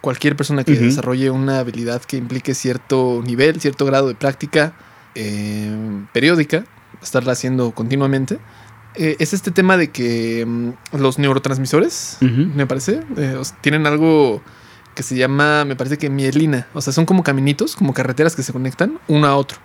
[0.00, 4.74] cualquier persona que desarrolle una habilidad que implique cierto nivel, cierto grado de práctica
[5.14, 6.64] eh, periódica,
[7.02, 8.38] estarla haciendo continuamente,
[8.96, 14.42] eh, es este tema de que mm, los neurotransmisores, me parece, eh, tienen algo
[14.94, 16.68] que se llama, me parece que mielina.
[16.74, 19.58] O sea, son como caminitos, como carreteras que se conectan uno a otro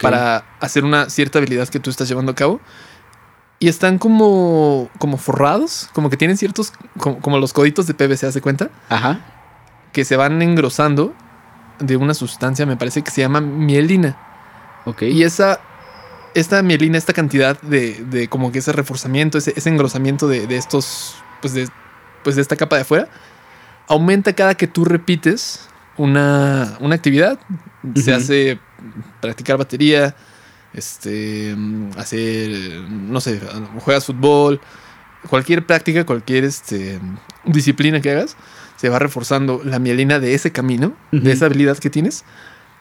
[0.00, 2.60] para hacer una cierta habilidad que tú estás llevando a cabo.
[3.58, 8.40] Y están como, como forrados, como que tienen ciertos, como, los coditos de PVC, ¿hace
[8.40, 8.70] cuenta?
[8.88, 9.20] Ajá.
[9.92, 11.14] Que se van engrosando
[11.78, 14.16] de una sustancia, me parece que se llama mielina.
[14.86, 15.02] Ok.
[15.02, 15.60] Y esa
[16.34, 20.56] esta mielina, esta cantidad de, de como que ese reforzamiento, ese, ese engrosamiento de, de,
[20.56, 21.68] estos, pues de,
[22.22, 23.08] pues de esta capa de afuera,
[23.88, 27.38] aumenta cada que tú repites una, una actividad.
[27.96, 28.58] Se hace
[29.20, 30.14] practicar batería,
[30.72, 31.56] este,
[31.96, 32.50] hacer,
[32.88, 33.40] no sé,
[33.80, 34.60] juegas fútbol,
[35.28, 37.00] cualquier práctica, cualquier este,
[37.44, 38.36] disciplina que hagas,
[38.76, 42.24] se va reforzando la mielina de ese camino, de esa habilidad que tienes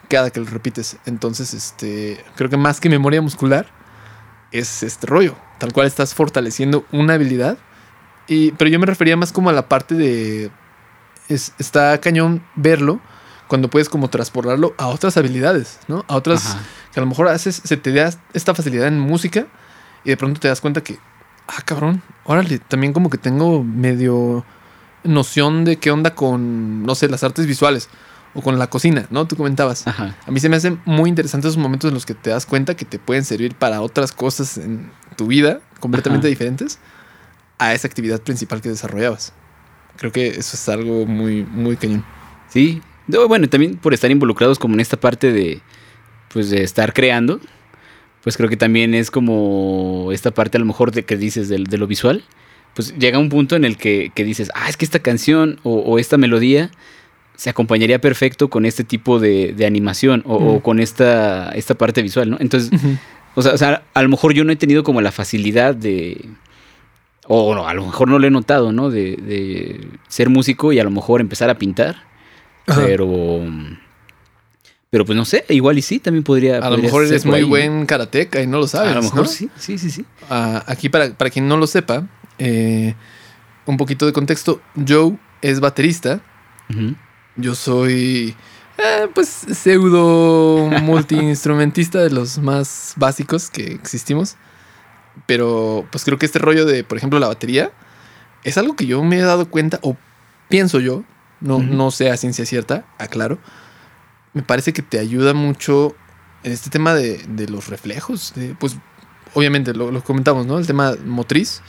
[0.10, 0.98] cada que lo repites.
[1.06, 3.68] Entonces, este, creo que más que memoria muscular
[4.52, 5.36] es este rollo.
[5.60, 7.58] Tal cual estás fortaleciendo una habilidad.
[8.28, 10.52] Y, pero yo me refería más como a la parte de...
[11.30, 13.00] Es, está cañón verlo
[13.48, 16.06] cuando puedes como transportarlo a otras habilidades, ¿no?
[16.08, 16.58] A otras
[16.92, 19.48] que a lo mejor haces, se te da esta facilidad en música
[20.04, 21.00] y de pronto te das cuenta que,
[21.48, 24.46] ah, cabrón, órale, también como que tengo medio
[25.04, 27.90] noción de qué onda con, no sé, las artes visuales
[28.34, 29.28] o con la cocina, ¿no?
[29.28, 29.88] Tú comentabas.
[29.88, 32.76] A mí se me hacen muy interesantes esos momentos en los que te das cuenta
[32.76, 36.80] que te pueden servir para otras cosas en tu vida completamente diferentes
[37.58, 39.34] a esa actividad principal que desarrollabas.
[39.98, 42.06] Creo que eso es algo muy, muy cañón.
[42.50, 42.82] Sí.
[43.08, 45.62] Bueno, también por estar involucrados como en esta parte de,
[46.32, 47.40] pues, de estar creando,
[48.22, 51.58] pues creo que también es como esta parte a lo mejor de que dices de,
[51.58, 52.24] lo visual,
[52.76, 56.18] pues llega un punto en el que, dices, ah, es que esta canción o esta
[56.18, 56.70] melodía
[57.40, 62.02] se acompañaría perfecto con este tipo de, de animación o, o con esta, esta parte
[62.02, 62.38] visual, ¿no?
[62.42, 62.70] Entonces,
[63.34, 66.26] o sea, o sea, a lo mejor yo no he tenido como la facilidad de.
[67.30, 68.90] O no, a lo mejor no lo he notado, ¿no?
[68.90, 72.04] De, de ser músico y a lo mejor empezar a pintar.
[72.68, 72.82] Ajá.
[72.86, 73.46] Pero.
[74.90, 76.58] Pero pues no sé, igual y sí, también podría.
[76.58, 78.92] A lo mejor eres muy buen karateca y no lo sabes.
[78.92, 79.26] A lo mejor ¿no?
[79.28, 80.06] sí, sí, sí, sí.
[80.30, 82.06] Ah, aquí, para, para quien no lo sepa,
[82.38, 82.96] eh,
[83.66, 84.62] un poquito de contexto.
[84.86, 86.20] Joe es baterista.
[86.70, 86.96] Ujú.
[87.40, 88.36] Yo soy,
[88.78, 94.36] eh, pues, pseudo multiinstrumentista de los más básicos que existimos.
[95.26, 97.72] Pero, pues, creo que este rollo de, por ejemplo, la batería
[98.44, 99.98] es algo que yo me he dado cuenta, o
[100.50, 101.04] pienso yo,
[101.42, 103.40] no, no sé a ciencia cierta, aclaro.
[104.34, 105.96] Me parece que te ayuda mucho
[106.44, 108.34] en este tema de, de los reflejos.
[108.36, 108.78] de, pues,
[109.34, 110.58] obviamente, lo, lo comentamos, ¿no?
[110.58, 111.62] El tema motriz.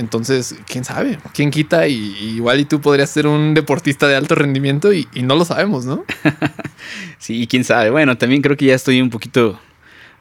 [0.00, 4.16] Entonces, quién sabe, quién quita y, y igual y tú podrías ser un deportista de
[4.16, 6.04] alto rendimiento y, y no lo sabemos, ¿no?
[7.18, 7.90] Sí, quién sabe.
[7.90, 9.60] Bueno, también creo que ya estoy un poquito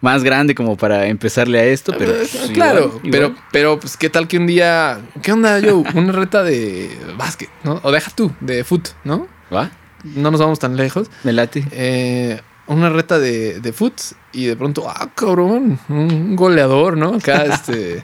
[0.01, 2.11] más grande como para empezarle a esto, pero.
[2.11, 3.11] Eh, pues, claro, igual, igual.
[3.11, 5.81] pero pero pues qué tal que un día, ¿qué onda yo?
[5.95, 7.79] Una reta de básquet, ¿no?
[7.83, 9.27] O deja tú, de foot, ¿no?
[9.53, 9.71] ¿Va?
[10.03, 11.09] No nos vamos tan lejos.
[11.23, 11.65] Me late.
[11.71, 13.93] Eh, una reta de, de foot
[14.33, 17.15] y de pronto, ah, cabrón, un goleador, ¿no?
[17.15, 18.03] Acá, este...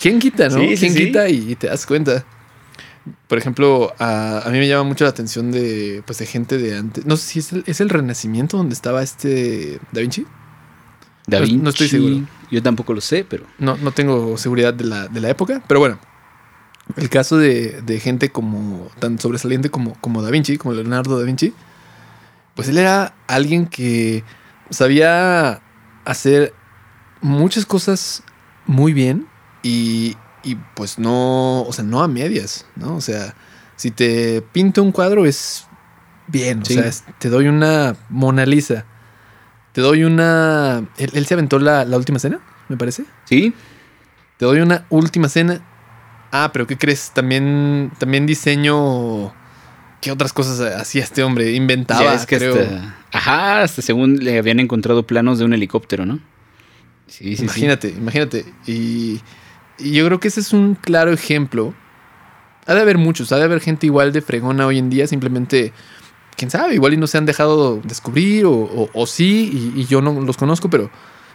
[0.00, 0.58] ¿Quién quita, no?
[0.60, 1.06] Sí, sí, ¿Quién sí.
[1.06, 2.24] quita y, te das cuenta?
[3.28, 6.76] Por ejemplo, a, a mí me llama mucho la atención de, pues, de gente de
[6.76, 7.06] antes.
[7.06, 10.26] No sé si es el, es el Renacimiento donde estaba este Da Vinci.
[11.26, 11.62] Da no- Vinci.
[11.62, 12.26] no estoy seguro.
[12.50, 13.44] Yo tampoco lo sé, pero.
[13.58, 15.98] No, no tengo seguridad de la, de la época, pero bueno.
[16.96, 21.24] El caso de, de gente como tan sobresaliente como, como Da Vinci, como Leonardo da
[21.24, 21.54] Vinci,
[22.56, 24.24] pues él era alguien que
[24.70, 25.62] sabía
[26.04, 26.52] hacer
[27.20, 28.24] muchas cosas
[28.66, 29.26] muy bien
[29.62, 32.96] y, y pues no, o sea, no a medias, ¿no?
[32.96, 33.34] O sea,
[33.76, 35.66] si te pinto un cuadro es
[36.28, 36.74] bien, Sí.
[36.74, 38.84] o sea, es- te doy una Mona Lisa,
[39.72, 40.84] te doy una...
[40.98, 43.04] Él, él se aventó la, la última cena, me parece.
[43.24, 43.54] Sí.
[44.36, 45.60] Te doy una última cena.
[46.32, 47.10] Ah, pero ¿qué crees?
[47.12, 49.32] También, también diseño.
[50.00, 51.52] ¿Qué otras cosas hacía este hombre?
[51.52, 52.54] Inventaba, Ya es que creo.
[52.54, 52.96] hasta.
[53.12, 56.20] Ajá, hasta según le habían encontrado planos de un helicóptero, ¿no?
[57.06, 57.42] Sí, sí, sí.
[57.42, 58.44] imagínate, imagínate.
[58.66, 59.20] Y,
[59.82, 61.74] y yo creo que ese es un claro ejemplo.
[62.66, 65.72] Ha de haber muchos, ha de haber gente igual de fregona hoy en día, simplemente,
[66.36, 69.86] quién sabe, igual y no se han dejado descubrir o, o- o sí, y, y
[69.86, 70.90] yo no los conozco, pero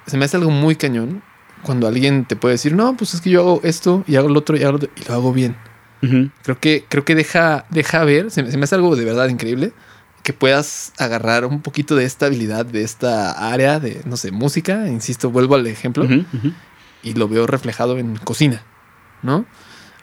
[0.07, 1.21] se me hace algo muy cañón
[1.63, 4.39] cuando alguien te puede decir, no, pues es que yo hago esto y hago lo
[4.39, 5.55] otro y hago lo otro, y lo hago bien.
[6.03, 6.29] Ujú.
[6.43, 9.27] Creo que, creo que deja, deja ver, se, me- se me hace algo de verdad
[9.27, 9.73] increíble,
[10.21, 14.87] que puedas agarrar un poquito de esta habilidad, de esta área de, no sé, música,
[14.87, 16.51] insisto, vuelvo al ejemplo, Ujú, ujú.
[17.05, 18.63] Y lo veo reflejado en cocina,
[19.23, 19.45] ¿no?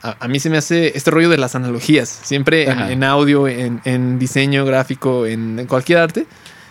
[0.02, 3.82] A, a mí se me hace este rollo de las analogías, siempre en, audio, en,
[3.84, 6.26] en diseño gráfico, en, en cualquier arte,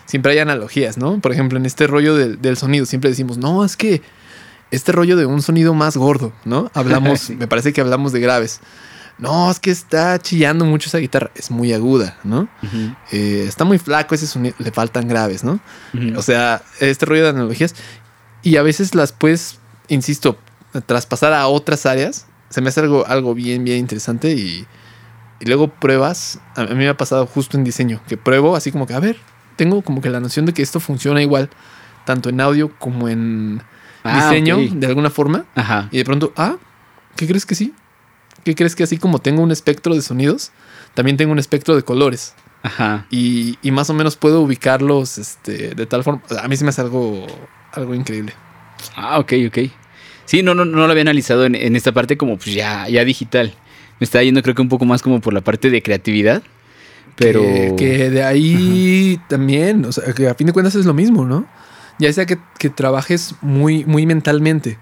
[0.06, 1.20] siempre hay analogías, ¿no?
[1.20, 4.02] Por ejemplo, en este rollo del, del sonido, siempre decimos, no, es que
[4.70, 6.70] este rollo de un sonido más gordo, ¿no?
[6.74, 7.36] Hablamos, Sí.
[7.36, 8.60] me parece que hablamos de graves.
[9.18, 12.48] No, es que está chillando mucho esa guitarra, es muy aguda, ¿no?
[13.12, 15.60] Eh, está muy flaco ese sonido, le faltan graves, ¿no?
[16.16, 17.74] O sea, este rollo de analogías.
[18.42, 19.58] Y a veces las puedes,
[19.92, 20.38] insisto,
[20.86, 22.26] traspasar a otras áreas.
[22.50, 24.32] Se me hace algo, algo bien, bien interesante.
[24.32, 24.66] Y,
[25.40, 26.40] y luego pruebas.
[26.56, 29.16] A mí me ha pasado justo en diseño, que pruebo así como que, a ver,
[29.56, 31.50] tengo como que la noción de que esto funciona igual,
[32.04, 33.62] tanto en audio como en
[34.04, 35.44] Ah, diseño, de alguna forma.
[35.54, 35.88] Ajá.
[35.92, 36.56] Y de pronto, ah,
[37.16, 37.72] ¿qué crees que sí?
[38.44, 40.50] ¿Qué crees que así como tengo un espectro de sonidos,
[40.94, 42.34] también tengo un espectro de colores?
[42.64, 43.06] Ajá.
[43.10, 46.22] y, y más o menos puedo ubicarlos este, de tal forma.
[46.40, 47.26] A mí se me hace algo,
[47.72, 48.34] algo increíble.
[48.96, 49.58] Ah, ok, ok.
[50.32, 53.04] Sí, no, no, no lo había analizado en, en esta parte como pues ya, ya
[53.04, 53.52] digital.
[54.00, 56.42] Me estaba yendo creo que un poco más como por la parte de creatividad.
[57.16, 57.42] Pero.
[57.42, 61.26] Que, que de ahí también, o sea, que a fin de cuentas es lo mismo,
[61.26, 61.46] ¿no?
[61.98, 64.78] Ya sea que, que trabajes muy, muy mentalmente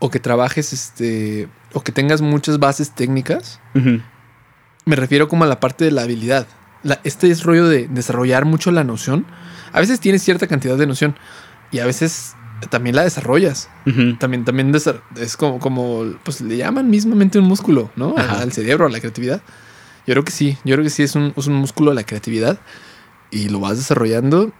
[0.00, 3.60] o que trabajes, este, o que tengas muchas bases técnicas,
[4.84, 6.48] me refiero como a la parte de la habilidad.
[6.82, 9.26] La- este es rollo de desarrollar mucho la noción.
[9.72, 11.14] A veces tienes cierta cantidad de noción
[11.70, 12.34] y a veces
[12.68, 13.68] también la desarrollas.
[14.18, 18.14] También, también es como, como, pues le llaman mismamente un músculo, ¿no?
[18.16, 18.40] Al, Ajá.
[18.42, 19.42] al cerebro, a la creatividad.
[20.06, 22.04] Yo creo que sí, yo creo que sí es un, es un músculo a la
[22.04, 22.58] creatividad
[23.30, 24.52] y lo vas desarrollando.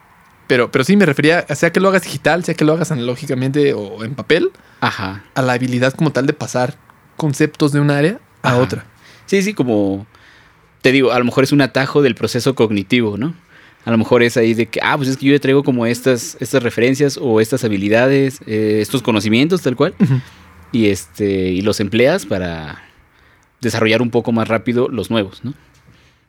[0.46, 3.72] Pero, pero sí me refería, sea que lo hagas digital, sea que lo hagas analógicamente
[3.74, 5.24] o en papel, Ajá.
[5.34, 6.76] a la habilidad como tal de pasar
[7.16, 8.58] conceptos de un área a Ajá.
[8.58, 8.84] otra.
[9.26, 10.06] Sí, sí, como.
[10.82, 13.34] Te digo, a lo mejor es un atajo del proceso cognitivo, ¿no?
[13.84, 15.86] A lo mejor es ahí de que, ah, pues es que yo ya traigo como
[15.86, 19.94] estas, estas referencias o estas habilidades, eh, estos conocimientos, tal cual.
[20.72, 22.82] y este y los empleas para
[23.60, 25.54] desarrollar un poco más rápido los nuevos, ¿no?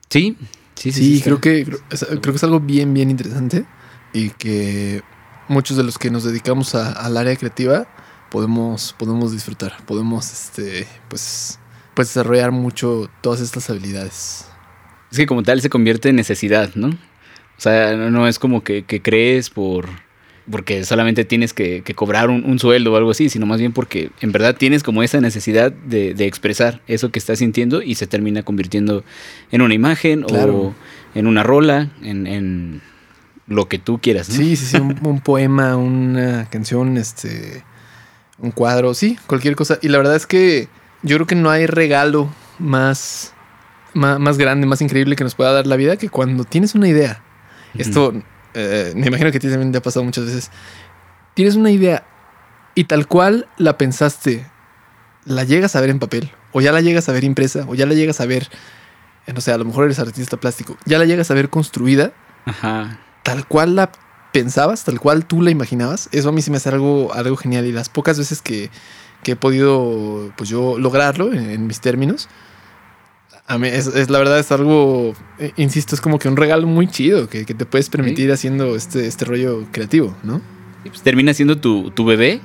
[0.09, 0.35] Sí,
[0.75, 3.65] Sí, sí, creo, que, creo, que es algo bien, bien interesante
[4.11, 5.01] y que
[5.47, 7.87] muchos de los que nos dedicamos al área creativa
[8.29, 11.59] podemos, podemos disfrutar, podemos este, pues,
[11.93, 14.45] pues desarrollar mucho todas estas habilidades.
[15.11, 16.97] Es que como tal se convierte en necesidad, ¿no?
[17.57, 19.87] O sea, no, es como que, crees por
[20.51, 24.33] porque solamente tienes que, cobrar un, sueldo o algo así, sino más bien porque en
[24.33, 29.05] verdad tienes como esa necesidad de, expresar eso que estás sintiendo y se termina convirtiendo
[29.51, 30.73] en una imagen o
[31.15, 32.81] en una rola, en,
[33.47, 34.29] lo que tú quieras.
[34.29, 34.35] ¿no?
[34.35, 37.63] Sí, sí, sí, un, poema, una canción, este,
[38.39, 39.79] un cuadro, sí, cualquier cosa.
[39.81, 40.67] Y la verdad es que
[41.03, 43.33] yo creo que no hay regalo más,
[43.93, 47.21] más, grande, más increíble que nos pueda dar la vida que cuando tienes una idea.
[47.77, 48.13] Esto
[48.53, 50.51] eh, me imagino que a ti también te ha pasado muchas veces.
[51.33, 52.05] Tienes una idea
[52.75, 54.45] y tal cual la pensaste,
[55.25, 57.85] la llegas a ver en papel, o ya la llegas a ver impresa, o ya
[57.85, 58.49] la llegas a ver,
[59.33, 62.13] no sé, a lo mejor eres artista plástico, ya la llegas a ver construida,
[62.45, 62.99] Ajá.
[63.23, 63.91] tal cual la
[64.31, 66.09] pensabas, tal cual tú la imaginabas.
[66.11, 68.69] Eso a mí sí me hace algo, algo genial y las pocas veces que,
[69.25, 72.27] he podido, pues yo lograrlo en mis términos,
[73.47, 76.87] a mí es, la verdad es algo, eh, insisto, es como que un regalo muy
[76.87, 80.41] chido que, te puedes permitir haciendo este, este rollo creativo, ¿no?
[80.85, 82.41] Pues termina siendo tu, bebé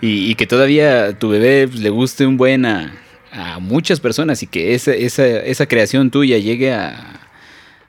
[0.00, 2.92] y, que todavía tu bebé pues, le guste un buen a,
[3.32, 7.19] a muchas personas y que esa, esa, esa creación tuya llegue a,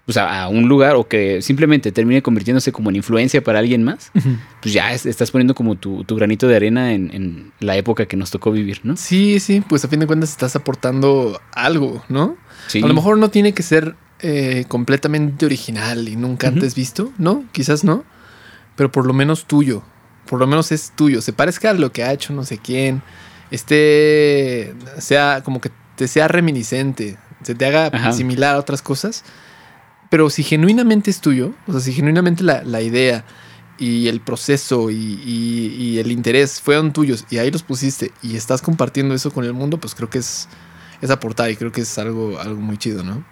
[0.06, 4.12] pues a, un lugar o que simplemente termine convirtiéndose como en influencia para alguien más,
[4.62, 8.52] pues ya estás poniendo como tu, granito de arena en, la época que nos tocó
[8.52, 8.98] vivir, ¿no?
[8.98, 12.36] Sí, sí, pues a fin de cuentas estás aportando algo, ¿no?
[12.74, 17.44] A lo mejor no tiene que ser eh, completamente original y nunca antes visto, ¿no?
[17.52, 18.04] Quizás no,
[18.76, 19.84] pero por lo menos tuyo,
[20.26, 23.04] por lo menos es tuyo, se parezca a lo que ha hecho no sé quién,
[23.52, 29.24] esté, sea como que te sea reminiscente, se te haga similar a otras cosas
[30.12, 33.24] pero si genuinamente es tuyo, o sea, si genuinamente la, idea
[33.78, 39.16] y el proceso y, el interés fueron tuyos y ahí los pusiste y estás compartiendo
[39.16, 40.50] eso con el mundo, pues creo que es,
[41.00, 43.24] es aportar y creo que es algo, algo muy chido, ¿no?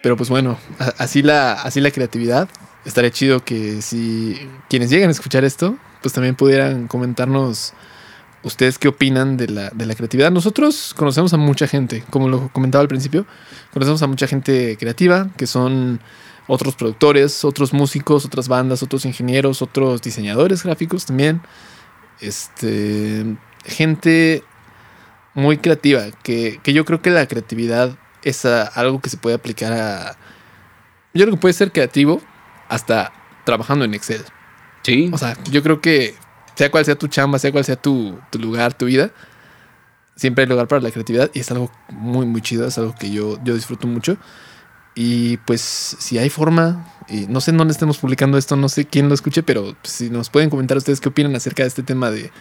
[0.00, 0.56] Pero pues bueno,
[0.96, 2.48] así la, así la creatividad.
[2.84, 4.38] Estaría chido que si
[4.70, 7.74] quienes llegan a escuchar esto, pues también pudieran comentarnos
[8.42, 10.30] ¿Ustedes qué opinan de la, de la, creatividad?
[10.30, 13.26] Nosotros conocemos a mucha gente, como lo comentaba al principio,
[13.72, 16.00] conocemos a mucha gente creativa, que son
[16.46, 21.42] otros productores, otros músicos, otras bandas, otros ingenieros, otros diseñadores gráficos también.
[22.20, 24.44] Este, gente
[25.34, 29.72] muy creativa, que, que yo creo que la creatividad es algo que se puede aplicar
[29.72, 30.16] a...
[31.14, 32.20] Yo creo que puede ser creativo
[32.68, 33.12] hasta
[33.44, 34.24] trabajando en Excel.
[34.82, 35.10] Sí.
[35.12, 36.14] O sea, yo creo que
[36.58, 39.12] sea cual sea tu chamba, sea cual sea tu, lugar, tu vida,
[40.16, 43.12] siempre hay lugar para la creatividad y es algo muy, muy chido, es algo que
[43.12, 44.16] yo, yo disfruto mucho.
[44.96, 48.86] Y pues si hay forma, y no sé en dónde estemos publicando esto, no sé
[48.86, 52.10] quién lo escuche, pero si nos pueden comentar ustedes qué opinan acerca de este tema
[52.10, 52.32] de,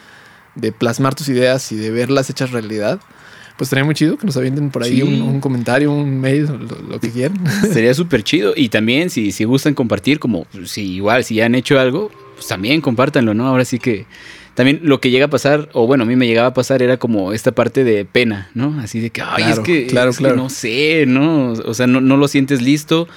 [0.80, 3.00] plasmar tus ideas y de verlas hechas realidad,
[3.56, 6.48] pues estaría muy chido que nos avienten por ahí un, comentario, un mail,
[6.90, 7.38] lo, que quieran.
[7.72, 8.54] Sería súper chido.
[8.56, 12.48] Y también si, si gustan compartir, como si igual, si ya han hecho algo, pues
[12.48, 13.48] también compártanlo, ¿no?
[13.48, 14.06] Ahora sí que
[14.58, 16.98] también lo que llega a pasar, o bueno, a mí me llegaba a pasar, era
[16.98, 18.80] como esta parte de pena, ¿no?
[18.80, 20.36] Así de que, ay, es que, claro, claro.
[20.36, 21.52] no sé, ¿no?
[21.52, 23.08] O sea, no, lo sientes listo,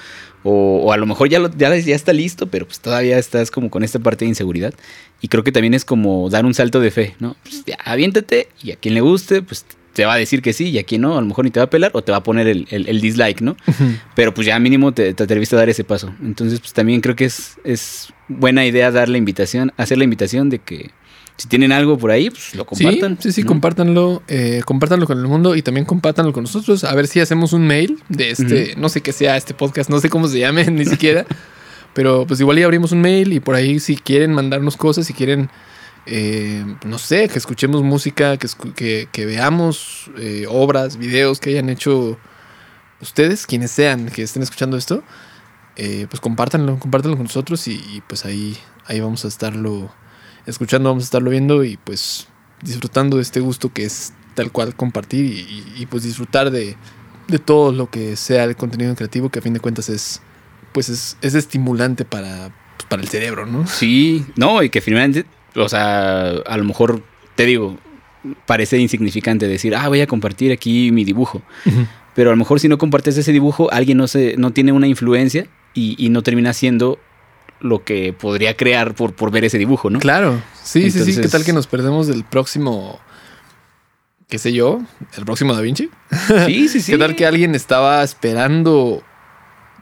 [0.43, 3.71] o, a lo mejor ya, lo, ya, ya, está listo, pero pues todavía estás como
[3.71, 4.75] con esta parte de inseguridad.
[5.19, 7.35] Y creo que también es como dar un salto de fe, ¿no?
[7.41, 10.69] Pues ya, aviéntate y a quien le guste, pues te va a decir que sí
[10.69, 12.19] y a quien no, a lo mejor ni te va a pelar o te va
[12.19, 13.57] a poner el, dislike, ¿no?
[14.15, 16.13] Pero pues ya mínimo te, te, atreviste a dar ese paso.
[16.21, 20.49] Entonces, pues también creo que es, es buena idea dar la invitación, hacer la invitación
[20.49, 20.91] de que
[21.37, 23.17] si tienen algo por ahí, pues lo compartan.
[23.19, 26.83] Sí, sí, compártanlo, eh, compártanlo con el mundo y también compártanlo con nosotros.
[26.83, 29.99] A ver si hacemos un mail de este, no sé qué sea este podcast, no
[29.99, 31.25] sé cómo se llame ni siquiera.
[31.93, 35.13] Pero pues igual ya abrimos un mail y por ahí si quieren mandarnos cosas, si
[35.13, 35.49] quieren
[36.05, 42.17] eh, no sé, que escuchemos música, que, que, veamos eh, obras, videos que hayan hecho
[43.01, 45.03] ustedes, quienes sean, que estén escuchando esto,
[45.75, 49.91] eh, pues compártanlo, compártanlo con nosotros y, pues ahí, ahí vamos a estarlo
[50.45, 52.27] escuchando, vamos a estarlo viendo y pues
[52.61, 55.25] disfrutando de este gusto que es tal cual compartir
[55.77, 56.75] y, pues disfrutar de,
[57.27, 60.21] de, todo lo que sea el contenido creativo que a fin de cuentas es
[60.71, 63.67] pues es, es estimulante para, pues, para el cerebro, ¿no?
[63.67, 67.03] Sí, no, y que finalmente o sea, a lo mejor
[67.35, 67.77] te digo,
[68.45, 71.41] parece insignificante decir, ah, voy a compartir aquí mi dibujo.
[72.15, 74.87] Pero a lo mejor si no compartes ese dibujo, alguien no, se, no tiene una
[74.87, 76.99] influencia y, no termina siendo
[77.59, 79.99] lo que podría crear por, por ver ese dibujo, ¿no?
[79.99, 81.21] Claro, sí, sí, sí.
[81.21, 82.99] ¿Qué tal que nos perdemos del próximo
[84.31, 84.81] qué sé yo,
[85.17, 85.89] el próximo Da Vinci.
[86.45, 86.93] Sí, sí, sí.
[86.93, 89.03] ¿Qué tal que alguien estaba esperando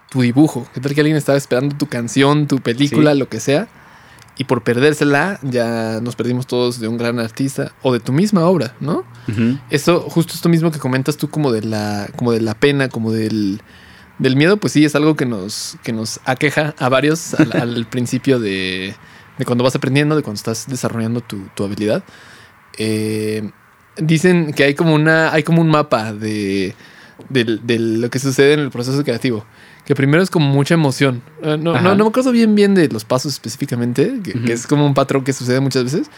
[0.10, 0.68] tu dibujo?
[0.74, 3.20] ¿Qué tal que alguien estaba esperando tu canción, tu película, Sí.
[3.20, 3.68] lo que sea?
[4.40, 8.46] Y por perdérsela, ya nos perdimos todos de un gran artista o de tu misma
[8.46, 9.04] obra, ¿no?
[9.28, 9.60] Ujú.
[9.70, 13.12] Eso, justo esto mismo que comentas tú como de la, como de la pena, como
[13.12, 13.62] del,
[14.20, 17.86] del miedo, pues sí, es algo que nos, que nos aqueja a varios al, al
[17.88, 18.94] principio de,
[19.38, 22.04] de cuando vas aprendiendo, de cuando estás desarrollando tu, tu habilidad.
[22.78, 23.50] Eh,
[23.98, 26.76] dicen que hay como una, hay como un mapa de,
[27.30, 29.46] del- de lo que sucede en el proceso creativo.
[29.86, 31.22] Que primero es como mucha emoción.
[31.42, 34.86] Eh, no, no, no me acuerdo bien bien de los pasos específicamente, que, es como
[34.86, 36.12] un patrón que sucede muchas veces.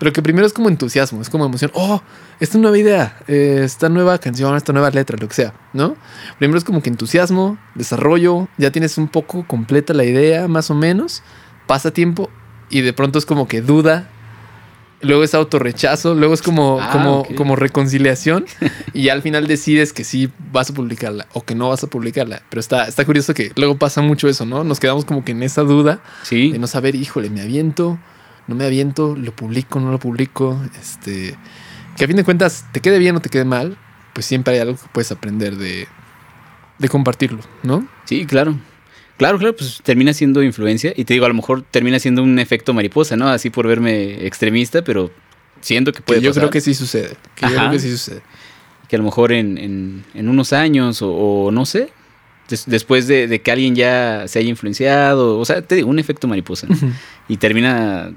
[0.00, 1.70] Pero que primero es como entusiasmo, es como emoción.
[1.74, 2.02] Oh,
[2.40, 5.94] esta nueva idea, eh, esta nueva canción, esta nueva letra, lo que sea, ¿no?
[6.38, 10.74] Primero es como que entusiasmo, desarrollo, ya tienes un poco completa la idea, más o
[10.74, 11.22] menos.
[11.68, 12.30] Pasa tiempo
[12.70, 14.08] y de pronto es como que duda.
[15.02, 18.44] Luego es autorrechazo, luego es como, Ah, como, como reconciliación.
[18.94, 22.42] y al final decides que sí vas a publicarla o que no vas a publicarla.
[22.50, 24.62] Pero está, está curioso que luego pasa mucho eso, ¿no?
[24.64, 26.52] Nos quedamos como que en esa duda Sí.
[26.52, 27.98] de no saber, híjole, me aviento,
[28.46, 31.36] no me aviento, lo publico, no lo publico, este,
[31.96, 33.76] que a fin de cuentas te quede bien o te quede mal,
[34.12, 35.86] pues siempre hay algo que puedes aprender de,
[36.78, 37.86] de compartirlo, ¿no?
[38.04, 38.56] Sí, claro.
[39.16, 40.94] Claro, claro, pues termina siendo influencia.
[40.96, 43.28] Y te digo, a lo mejor termina siendo un efecto mariposa, ¿no?
[43.28, 45.10] Así por verme extremista, pero
[45.60, 46.44] siento que Que puede yo pasar.
[46.44, 48.22] creo que sí sucede, que yo creo que sí sucede.
[48.88, 51.90] que a lo mejor en, en- en unos años o, o no sé,
[52.48, 55.98] des- después de, de que alguien ya se haya influenciado, o sea, te digo, un
[55.98, 56.66] efecto mariposa.
[56.66, 56.76] ¿no?
[57.28, 58.10] Y termina,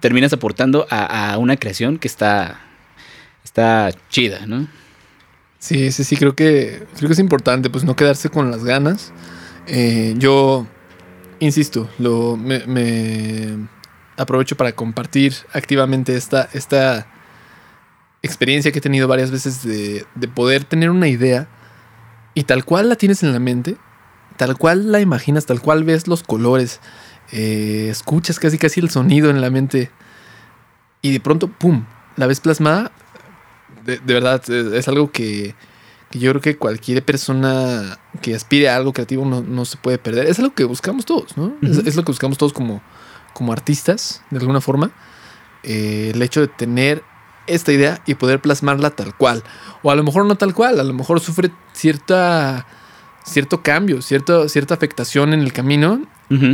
[0.00, 2.60] terminas aportando a, una creación que está,
[3.44, 4.68] está chida, ¿no?
[5.58, 9.12] Sí, sí, sí, creo que, creo que es importante, pues no quedarse con las ganas.
[9.66, 10.66] Eh, yo,
[11.38, 13.68] insisto, lo, me, me
[14.16, 17.06] aprovecho para compartir activamente esta, esta
[18.22, 21.48] experiencia que he tenido varias veces de, de poder tener una idea
[22.34, 23.76] y tal cual la tienes en la mente,
[24.36, 26.80] tal cual la imaginas, tal cual ves los colores,
[27.32, 29.90] eh, escuchas casi casi el sonido en la mente
[31.02, 31.84] y de pronto, ¡pum!,
[32.16, 32.92] la ves plasmada.
[33.84, 35.56] De, de verdad, es, es algo que,
[36.12, 39.98] que yo creo que cualquier persona que aspire a algo creativo no, no se puede
[39.98, 40.26] perder.
[40.26, 41.54] Es algo que buscamos todos, ¿no?
[41.62, 42.82] es, lo que buscamos todos como,
[43.32, 44.92] como artistas, de alguna forma.
[45.64, 47.02] Eh, el hecho de tener
[47.46, 49.42] esta idea y poder plasmarla tal cual.
[49.82, 52.66] O a lo mejor no tal cual, a lo mejor sufre cierta,
[53.24, 56.06] cierto cambio, cierta, cierta afectación en el camino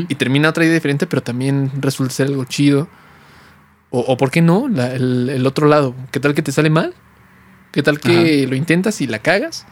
[0.08, 2.88] Y termina otra idea diferente, pero también resulta ser algo chido.
[3.90, 4.68] O, o ¿por qué no?
[4.68, 5.94] La- el, el otro lado.
[6.10, 6.94] ¿Qué tal que te sale mal?
[7.72, 9.66] ¿Qué tal que lo intentas y la cagas?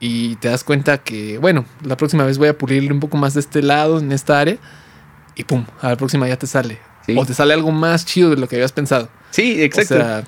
[0.00, 3.34] Y te das cuenta que, bueno, la próxima vez voy a pulirle un poco más
[3.34, 4.56] de este lado, en esta área.
[5.34, 6.78] Y pum, a la próxima ya te sale.
[7.04, 7.16] Sí.
[7.18, 9.08] O te sale algo más chido de lo que habías pensado.
[9.30, 9.94] Sí, exacto.
[9.94, 10.24] O sea,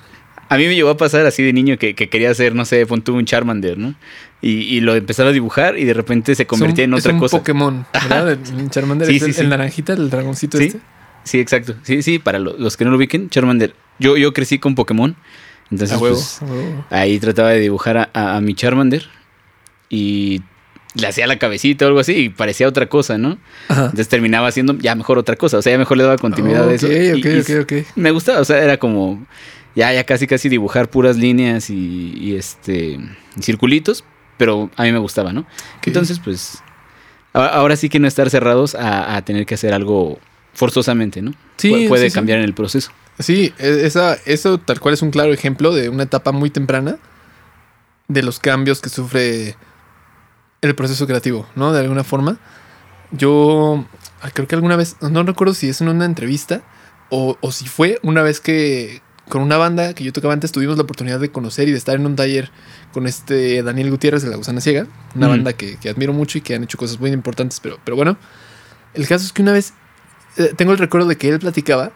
[0.48, 2.84] A mí me llegó a pasar así de niño que, que quería hacer, no sé,
[2.86, 3.94] pon un Charmander, ¿no?
[4.42, 7.14] Y, y lo empezaba a dibujar y de repente se convertía un- en otra es
[7.14, 7.38] un cosa.
[7.38, 8.38] Pokémon, ¿verdad?
[8.70, 9.40] Charmander Sí, es el, sí.
[9.42, 10.64] el naranjita, el dragoncito Sí.
[10.64, 10.80] este.
[11.24, 11.74] Sí, exacto.
[11.82, 13.74] Sí, sí, para lo- los que no lo ubiquen, Charmander.
[13.98, 15.14] Yo, yo crecí con Pokémon.
[15.70, 16.84] Entonces, A huevo, pues, a huevo.
[16.90, 19.06] ahí trataba de dibujar a, a- a mi Charmander.
[19.88, 20.42] Y
[20.94, 23.38] le hacía la cabecita o algo así y parecía otra cosa, ¿no?
[23.68, 23.82] Ajá.
[23.84, 25.58] Entonces terminaba haciendo ya mejor otra cosa.
[25.58, 26.86] O sea, ya mejor le daba continuidad a eso.
[26.86, 27.84] Ok, Y- ok, y.
[28.00, 29.24] Me gustaba, o sea, era como
[29.76, 32.98] ya, ya casi, casi dibujar puras líneas y, y, este
[33.36, 34.04] y circulitos,
[34.40, 35.44] pero a mí me gustaba, ¿no?
[35.84, 36.62] Entonces, pues,
[37.34, 40.18] ahora sí que no estar cerrados a, a tener que hacer algo
[40.54, 41.34] forzosamente, ¿no?
[41.58, 42.14] Sí, Pu- puede sí, sí.
[42.14, 42.90] cambiar en el proceso.
[43.18, 46.96] Sí, e- esa, eso tal cual es un claro ejemplo de una etapa muy temprana
[48.08, 49.56] de los cambios que sufre
[50.62, 51.72] el proceso creativo, ¿no?
[51.74, 52.38] De alguna forma.
[53.10, 53.84] Yo
[54.22, 56.62] ah, creo que alguna vez, no recuerdo si es en una entrevista
[57.10, 60.76] o, o si fue una vez que con una banda que yo tocaba antes tuvimos
[60.76, 62.50] la oportunidad de conocer y de estar en un taller
[62.92, 65.36] con este Daniel Gutiérrez de La Gusana Ciega, una Ujú.
[65.36, 68.16] banda que, que admiro mucho y que han hecho cosas muy importantes, pero, pero bueno,
[68.94, 69.72] el caso es que una vez
[70.36, 71.92] eh, tengo el recuerdo de que él platicaba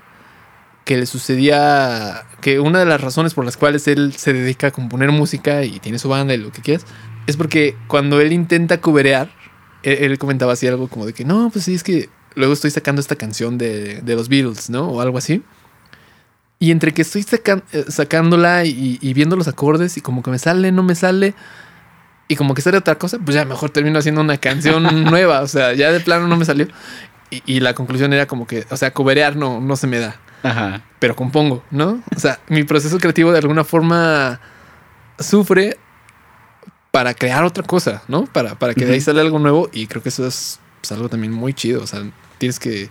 [0.85, 4.71] que le sucedía que una de las razones por las cuales él se dedica a
[4.71, 6.85] componer música y tiene su banda y lo que quieras
[7.27, 9.31] es porque cuando él intenta cuberear
[9.83, 12.71] él, él comentaba así algo como de que no pues sí es que luego estoy
[12.71, 15.43] sacando esta canción de, de los Beatles no o algo así
[16.65, 20.31] y entre que estoy sacan- eh, sacándola y, y viendo los acordes y como que
[20.31, 21.35] me sale no me sale
[22.29, 25.47] y como que sale otra cosa pues ya mejor termino haciendo una canción nueva o
[25.49, 26.67] sea ya de plano no me salió
[27.31, 30.17] y, y la conclusión era como que o sea cuberear no no se me da
[30.43, 30.83] Ajá.
[30.99, 32.03] pero compongo, ¿no?
[32.15, 34.41] O sea, mi proceso creativo de alguna forma
[35.19, 35.79] sufre
[36.91, 38.25] para crear otra cosa, ¿no?
[38.27, 41.09] Para, para que de ahí sale algo nuevo y creo que eso es pues, algo
[41.09, 42.03] también muy chido, o sea,
[42.39, 42.91] tienes que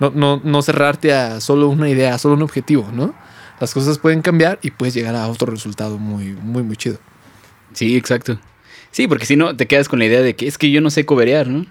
[0.00, 3.14] no, no, no cerrarte a solo una idea, a solo un objetivo, ¿no?
[3.60, 6.98] las cosas pueden cambiar y puedes llegar a otro resultado muy, muy, muy chido.
[7.72, 8.38] Sí, exacto.
[8.90, 10.90] Sí, porque si no, te quedas con la idea de que es que yo no
[10.90, 11.64] sé coberear, ¿no?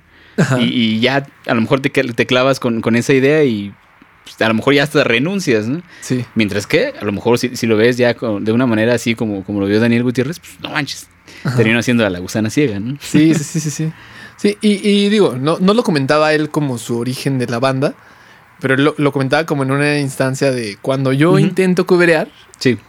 [0.58, 3.74] Y, y ya a lo mejor te, te clavas con, con esa idea y
[4.24, 5.84] pues, a lo mejor ya hasta renuncias, ¿no?
[6.02, 6.26] Sí.
[6.36, 9.14] Mientras que a lo mejor si, si lo ves ya con- de una manera así
[9.14, 11.08] como, como lo vio Daniel Gutiérrez, pues no manches,
[11.44, 11.58] Ajá.
[11.58, 12.98] terminó haciendo a la gusana ciega, ¿no?
[13.02, 13.92] Sí, sí, sí, sí, sí.
[14.38, 17.94] Sí, y, y digo, no, no lo comentaba él como su origen de la banda,
[18.64, 22.80] pero lo, lo comentaba como en una instancia de cuando yo intento coberear, Sí,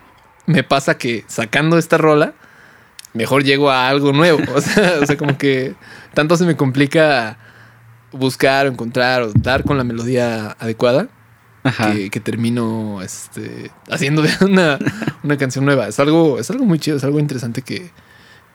[0.46, 2.34] me pasa que sacando esta rola,
[3.12, 4.38] mejor llego a algo nuevo.
[4.54, 5.74] O sea, o sea, como que
[6.14, 7.38] tanto se me complica
[8.12, 11.08] buscar o encontrar o dar con la melodía adecuada
[11.92, 14.78] que, que termino este, haciendo de una,
[15.24, 15.88] una canción nueva.
[15.88, 17.90] Es algo, es algo muy chido, es algo interesante que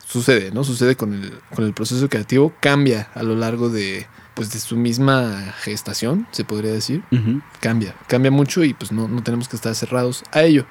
[0.08, 0.64] sucede, ¿no?
[0.64, 4.08] Sucede con el, con el proceso creativo, cambia a lo largo de,
[4.40, 7.04] pues, de su misma gestación, se podría decir
[7.60, 10.66] cambia, cambia mucho y pues no, no tenemos que estar cerrados a ello.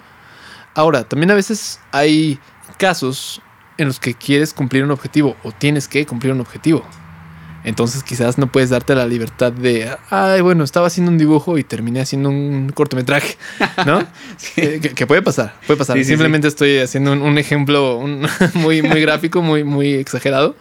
[0.74, 2.38] Ahora, también a veces hay
[2.78, 3.42] casos
[3.76, 6.82] en los que quieres cumplir un objetivo o tienes que cumplir un objetivo.
[7.64, 11.64] Entonces quizás no puedes darte la libertad de, ay, bueno, estaba haciendo un dibujo y
[11.64, 13.36] terminé haciendo un cortometraje,
[13.86, 14.00] ¿no?
[14.56, 15.96] Eh, que, que puede pasar, puede pasar.
[15.98, 20.56] Sí, sí, Simplemente estoy haciendo un, un ejemplo un- muy, muy gráfico, muy, muy exagerado.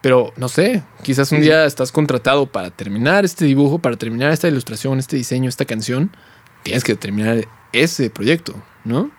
[0.00, 4.46] Pero no sé, quizás un día estás contratado para terminar este dibujo, para terminar esta
[4.48, 6.10] ilustración, este diseño, esta canción.
[6.62, 9.10] Tienes que terminar ese proyecto, ¿no?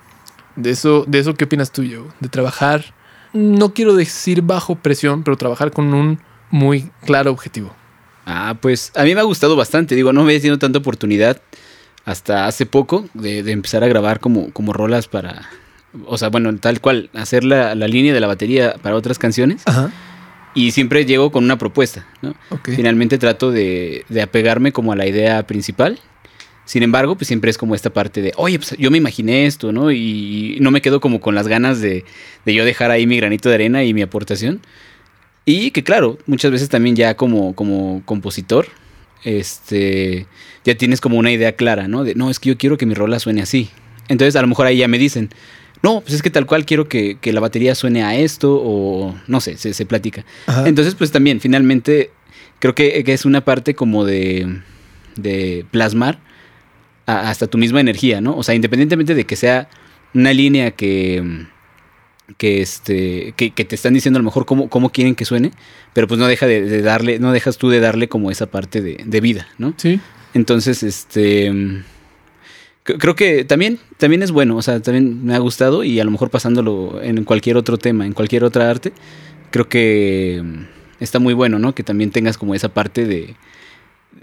[0.56, 2.08] De eso, de eso ¿qué opinas tú, Joe?
[2.20, 2.94] De trabajar,
[3.34, 6.20] no quiero decir bajo presión, pero trabajar con un
[6.50, 7.76] muy claro objetivo.
[8.26, 9.96] Ah, pues a mí me ha gustado bastante.
[9.96, 11.42] Digo, no me he tenido tanta oportunidad
[12.06, 15.50] hasta hace poco de, de empezar a grabar como, como rolas para.
[16.06, 19.64] O sea, bueno, tal cual, hacer la, la línea de la batería para otras canciones.
[19.66, 19.92] Ajá.
[20.60, 22.36] Y siempre llego con una propuesta, ¿no?
[22.66, 26.00] Finalmente trato de, de apegarme como a la idea principal.
[26.66, 29.72] Sin embargo, pues siempre es como esta parte de, oye, pues yo me imaginé esto,
[29.72, 29.90] ¿no?
[29.90, 32.04] Y no me quedo como con las ganas de,
[32.44, 34.60] de yo dejar ahí mi granito de arena y mi aportación.
[35.46, 38.68] Y que claro, muchas veces también ya como, como compositor,
[39.24, 40.28] este,
[40.66, 42.04] ya tienes como una idea clara, ¿no?
[42.04, 43.70] De, no, es que yo quiero que mi rola suene así.
[44.10, 45.30] Entonces a lo mejor ahí ya me dicen,
[45.84, 49.16] no, pues es que tal cual quiero que, que la batería suene a esto o
[49.28, 50.26] no sé, se, se platica.
[50.48, 50.68] Ajá.
[50.68, 52.12] Entonces, pues también, finalmente,
[52.60, 54.60] creo que, que es una parte como de,
[55.16, 56.20] de plasmar
[57.06, 58.36] a- hasta tu misma energía, ¿no?
[58.38, 59.70] O sea, independientemente de que sea
[60.14, 61.46] una línea que,
[62.38, 65.52] que, este, que, que te están diciendo a lo mejor cómo, cómo quieren que suene,
[65.94, 68.82] pero pues no deja de, de darle, no dejas tú de darle como esa parte
[68.82, 69.74] de, de vida, ¿no?
[69.78, 70.00] Sí.
[70.34, 71.52] Entonces, este.
[72.94, 76.04] Cre- Creo que también, también es bueno, o sea, también me ha gustado y a
[76.04, 78.92] lo mejor pasándolo en cualquier otro tema, en cualquier otra arte,
[79.52, 80.64] creo que mm,
[81.04, 81.74] está muy bueno, ¿no?
[81.76, 83.36] Que también tengas como esa parte de,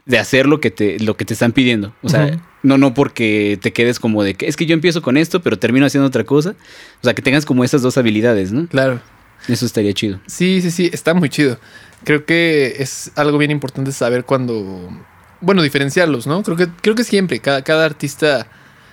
[0.04, 1.94] de hacer lo que te, lo que te están pidiendo.
[2.02, 5.16] O sea, no, no porque te quedes como de que es que yo empiezo con
[5.16, 6.50] esto, pero termino haciendo otra cosa.
[7.00, 8.66] O sea, que tengas como esas dos habilidades, ¿no?
[8.68, 9.00] Claro.
[9.48, 10.18] Eso estaría chido.
[10.26, 11.58] Sí, sí, sí, está muy chido.
[12.04, 14.90] Creo que es algo bien importante saber cuando,
[15.40, 16.42] bueno, diferenciarlos, ¿no?
[16.42, 18.46] Creo que, creo que siempre, cada, cada artista,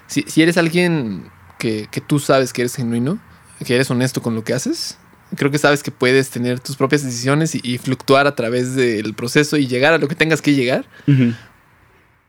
[0.07, 3.19] si, si eres alguien que, que tú sabes que eres genuino,
[3.65, 4.97] que eres honesto con lo que haces,
[5.35, 9.13] creo que sabes que puedes tener tus propias decisiones y, y fluctuar a través del
[9.13, 10.85] proceso y llegar a lo que tengas que llegar.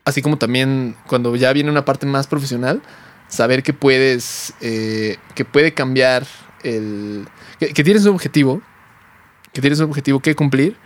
[0.05, 2.83] Así como también cuando ya viene una parte más profesional,
[3.29, 6.27] saber que puedes, eh, que puede cambiar
[6.63, 7.27] el...
[7.59, 8.63] Que, que tienes un objetivo,
[9.53, 10.77] que tienes un objetivo que cumplir,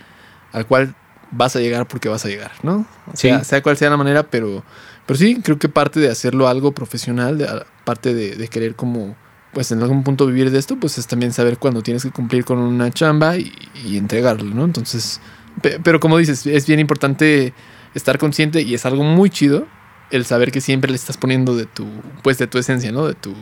[0.53, 0.95] al cual
[1.31, 2.87] vas a llegar porque vas a llegar, ¿no?
[3.13, 3.45] O sea, Sí.
[3.45, 4.65] sea cual sea la manera, pero,
[5.07, 7.49] pero sí, creo que parte de hacerlo algo profesional, de,
[7.85, 9.17] parte de, de querer como,
[9.53, 12.45] pues en algún punto vivir de esto, pues es también saber cuándo tienes que cumplir
[12.45, 13.53] con una chamba y,
[13.85, 14.65] y entregarlo, ¿no?
[14.65, 15.21] Entonces,
[15.63, 17.53] pe- pero como dices, es bien importante
[17.95, 19.67] estar consciente y es algo muy chido
[20.11, 21.87] el saber que siempre le estás poniendo de tu,
[22.23, 23.07] pues de tu esencia, ¿no?
[23.07, 23.35] De tu,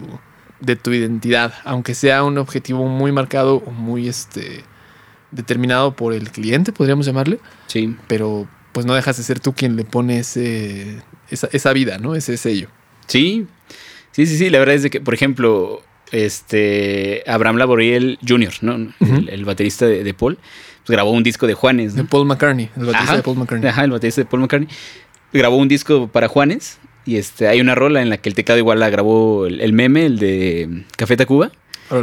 [0.61, 4.65] de tu identidad, aunque sea un objetivo muy marcado o muy, este,
[5.31, 7.95] determinado por el cliente, podríamos llamarle, Sí.
[8.09, 10.99] pero pues no dejas de ser tú quien le pone ese,
[11.31, 12.15] esa, esa vida, ¿no?
[12.15, 12.69] Ese sello.
[13.07, 13.47] Sí,
[14.13, 14.51] sí, sí, sí.
[14.51, 18.75] La verdad es de que, por ejemplo, este Abraham Laboriel Jr., ¿no?
[19.01, 20.37] El, el baterista de, de Paul,
[20.85, 21.95] pues grabó un disco de Juanes.
[21.95, 22.05] De.
[22.05, 23.17] Paul McCartney, el baterista Ajá.
[23.17, 23.71] de Paul McCartney.
[23.71, 24.69] Ajá, el baterista de Paul McCartney.
[25.33, 26.79] Grabó un disco para Juanes.
[27.05, 29.73] Y este, hay una rola en la que el teclado igual la grabó el, el
[29.73, 31.53] meme, el de Café Tacuba.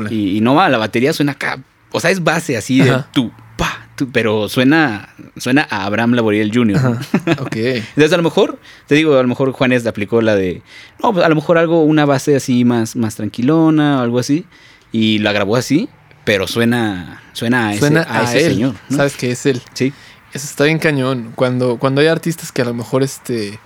[0.09, 1.59] Y, y no va, la batería suena acá.
[1.93, 3.07] O sea, es base así de Ajá.
[3.13, 6.77] tu, pa, tu, pero suena, suena a Abraham Laboriel Jr.
[7.39, 7.55] Ok.
[7.55, 10.61] Entonces, a lo mejor, te digo, a lo mejor Juanes aplicó la de,
[11.01, 14.45] no, pues a lo mejor algo, una base así más, más tranquilona o algo así,
[14.91, 15.87] y la grabó así,
[16.25, 18.53] pero suena, suena a ese, Suena a a, ese él.
[18.53, 18.75] señor.
[18.89, 18.97] ¿no?
[18.97, 19.61] Sabes que es él.
[19.73, 19.93] Sí,
[20.33, 21.31] Eso está bien cañón.
[21.35, 23.59] Cuando, cuando hay artistas que a lo mejor este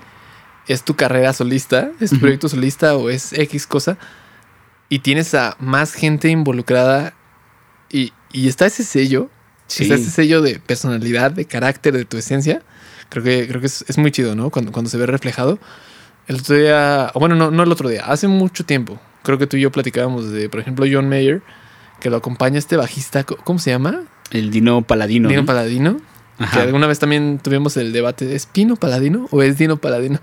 [0.68, 3.98] es tu carrera solista, es tu proyecto solista o es X cosa,
[4.90, 7.14] y tienes a más gente involucrada
[7.90, 9.30] y, y está ese sello,
[9.68, 9.84] Sí.
[9.84, 12.62] está ese sello de personalidad, de carácter, de tu esencia,
[13.10, 14.50] creo que, creo que es, es muy chido, ¿no?
[14.50, 15.60] Cuando, cuando se ve reflejado.
[16.28, 19.58] El otro día, bueno, no, no el otro día, hace mucho tiempo, creo que tú
[19.58, 21.42] y yo platicábamos de, por ejemplo, John Mayer,
[22.00, 24.04] que lo acompaña este bajista, ¿cómo- ¿cómo se llama?
[24.32, 25.30] El Dino Paladino.
[25.30, 25.46] Dino ¿no?
[25.46, 26.00] Paladino.
[26.54, 30.20] Que alguna vez también tuvimos el debate, ¿es Pino Paladino o es Dino Paladino?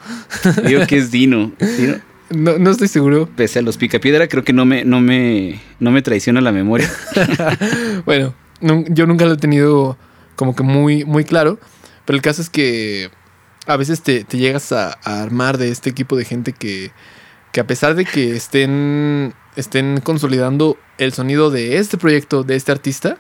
[0.64, 1.50] Digo que es Dino.
[1.78, 1.96] Dino.
[2.35, 3.28] No, no estoy seguro.
[3.37, 6.91] Pese a los picapiedra, creo que no me, no me, no me traiciona la memoria.
[8.05, 9.97] Bueno, yo nunca lo he tenido
[10.37, 11.59] como que muy, muy claro,
[12.05, 13.11] pero el caso es que
[13.66, 16.91] a veces te, te llegas a, a armar de este equipo de gente que,
[17.53, 22.72] que a pesar de que estén, estén consolidando el sonido de este proyecto, de este
[22.72, 23.16] artista,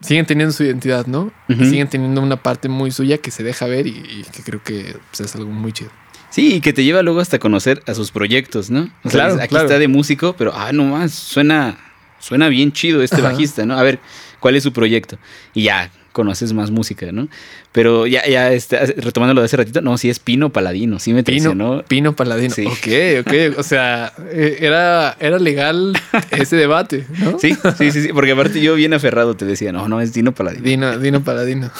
[0.00, 1.32] siguen teniendo su identidad, ¿no?
[1.48, 1.64] Ujú.
[1.64, 4.96] Siguen teniendo una parte muy suya que se deja ver y, y que creo que
[5.10, 5.90] pues, es algo muy chido.
[6.36, 8.90] Sí, y que te lleva luego hasta conocer a sus proyectos, ¿no?
[9.04, 9.64] O Claro, aquí claro.
[9.64, 11.78] está de músico, pero ah, no más, suena,
[12.18, 13.30] suena bien chido este Ajá.
[13.30, 13.78] bajista, ¿no?
[13.78, 14.00] A ver,
[14.38, 15.16] ¿cuál es su proyecto?
[15.54, 17.28] Y ya conoces más música, ¿no?
[17.72, 21.14] Pero ya, ya, este, retomando lo de hace ratito, no, sí es Pino Paladino, sí
[21.14, 21.84] me Pino, traicionó.
[21.88, 22.54] Pino Paladino.
[22.54, 22.66] Sí.
[22.66, 23.58] Ok, ok.
[23.58, 25.98] O sea, eh, era, era legal
[26.32, 27.38] ese debate, ¿no?
[27.38, 30.34] Sí, sí, sí, sí, porque aparte yo bien aferrado te decía, no, no, es Dino
[30.34, 30.62] Paladino.
[30.64, 31.70] Dino, Dino Paladino.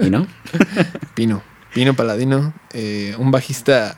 [0.00, 0.26] ¿Y no?
[1.14, 1.44] Pino.
[1.74, 2.52] Pino Paladino.
[2.72, 3.96] eh, un bajista.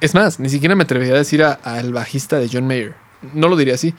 [0.00, 2.94] Es más, ni siquiera me atrevería a decir a- al bajista de John Mayer.
[3.34, 3.94] No lo diría así.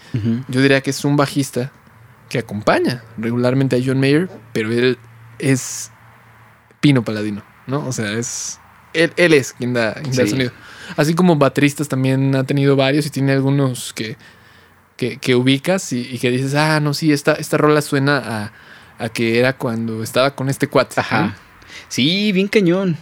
[0.50, 1.72] Yo diría que es un bajista
[2.30, 4.98] que acompaña regularmente a John Mayer, pero él
[5.40, 5.92] es
[6.82, 7.86] Pino Paladino, ¿no?
[7.88, 8.60] O sea, es.
[8.94, 10.32] Él, él es quien da, quien da el Sí.
[10.32, 10.52] sonido.
[10.98, 14.18] Así como bateristas también ha tenido varios y tiene algunos que,
[14.98, 18.52] que, que ubicas y, y que dices, ah, no, sí, esta, esta rola suena a,
[19.04, 21.00] a que era cuando estaba con este cuate.
[21.00, 21.22] Ajá.
[21.28, 21.34] ¿no?
[21.88, 22.98] Sí, bien cañón.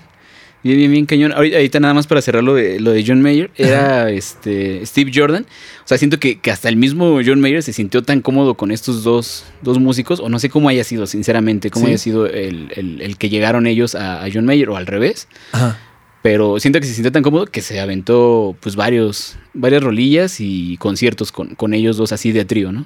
[0.63, 1.31] Bien, bien, bien cañón.
[1.33, 5.43] Ahorita, nada más para cerrar lo de, lo de John Mayer, era este Steve Jordan.
[5.83, 8.69] O sea, siento que, que hasta el mismo John Mayer se sintió tan cómodo con
[8.69, 11.91] estos dos, dos músicos, o no sé cómo haya sido, sinceramente, cómo Sí.
[11.93, 15.27] haya sido el, el- el que llegaron ellos a, a John Mayer, o al revés.
[15.51, 15.79] Ajá.
[16.21, 20.77] Pero siento que se sintió tan cómodo que se aventó pues varios, varias rolillas y
[20.77, 22.85] conciertos con, con ellos dos así de trío, ¿no?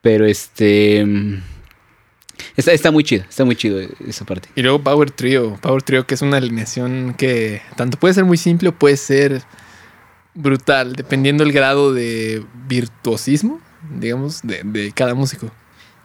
[0.00, 1.04] Pero este...
[2.56, 4.48] Está, está muy chido, está muy chido esa parte.
[4.54, 5.56] Y luego Power Trio.
[5.60, 9.42] Power Trio, que es una alineación que tanto puede ser muy simple o puede ser
[10.34, 13.60] brutal, dependiendo el grado de virtuosismo,
[13.98, 15.50] digamos, de, de cada músico.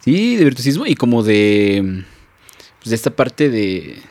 [0.06, 2.04] Sí, de virtuosismo y como de.
[2.80, 4.02] Pues de esta parte de.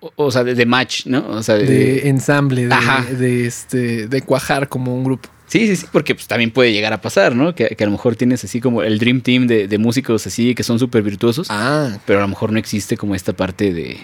[0.00, 1.28] O, o sea, de, de match, ¿no?
[1.28, 1.64] O sea, de.
[1.64, 2.68] De ensamble,
[3.16, 5.28] de, este, de cuajar como un grupo.
[5.48, 7.54] Sí, sí, sí, porque pues también puede llegar a pasar, ¿no?
[7.54, 10.54] Que, que a lo mejor tienes así como el Dream Team de, de músicos así
[10.54, 13.98] que son súper virtuosos, Ah, pero a lo mejor no existe como esta parte de.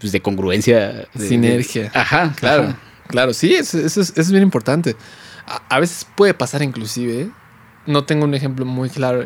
[0.00, 1.06] Pues de congruencia.
[1.14, 1.84] de- Sinergia.
[1.84, 2.78] de- ajá, claro, ajá.
[3.08, 4.94] claro, sí, eso, eso es, eso es bien importante.
[5.46, 7.30] A, a veces puede pasar inclusive, ¿eh?
[7.86, 9.24] no tengo un ejemplo muy claro,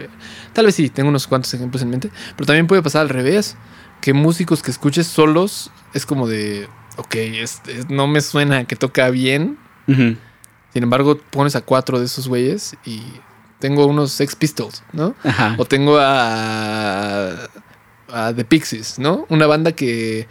[0.53, 3.57] tal vez sí, tengo unos cuantos ejemplos en mente, pero también puede pasar al revés,
[4.03, 6.69] que músicos que escuches solos es como de,
[6.99, 9.57] ok, es- es- no me suena que toca bien,
[9.89, 10.17] Ujú.
[10.73, 13.03] Sin embargo pones a cuatro de esos güeyes y
[13.59, 15.15] tengo unos Sex Pistols, ¿no?
[15.23, 15.55] Ajá.
[15.59, 17.49] O tengo a,
[18.09, 19.27] a The Pixies, ¿no?
[19.29, 20.27] Una banda que.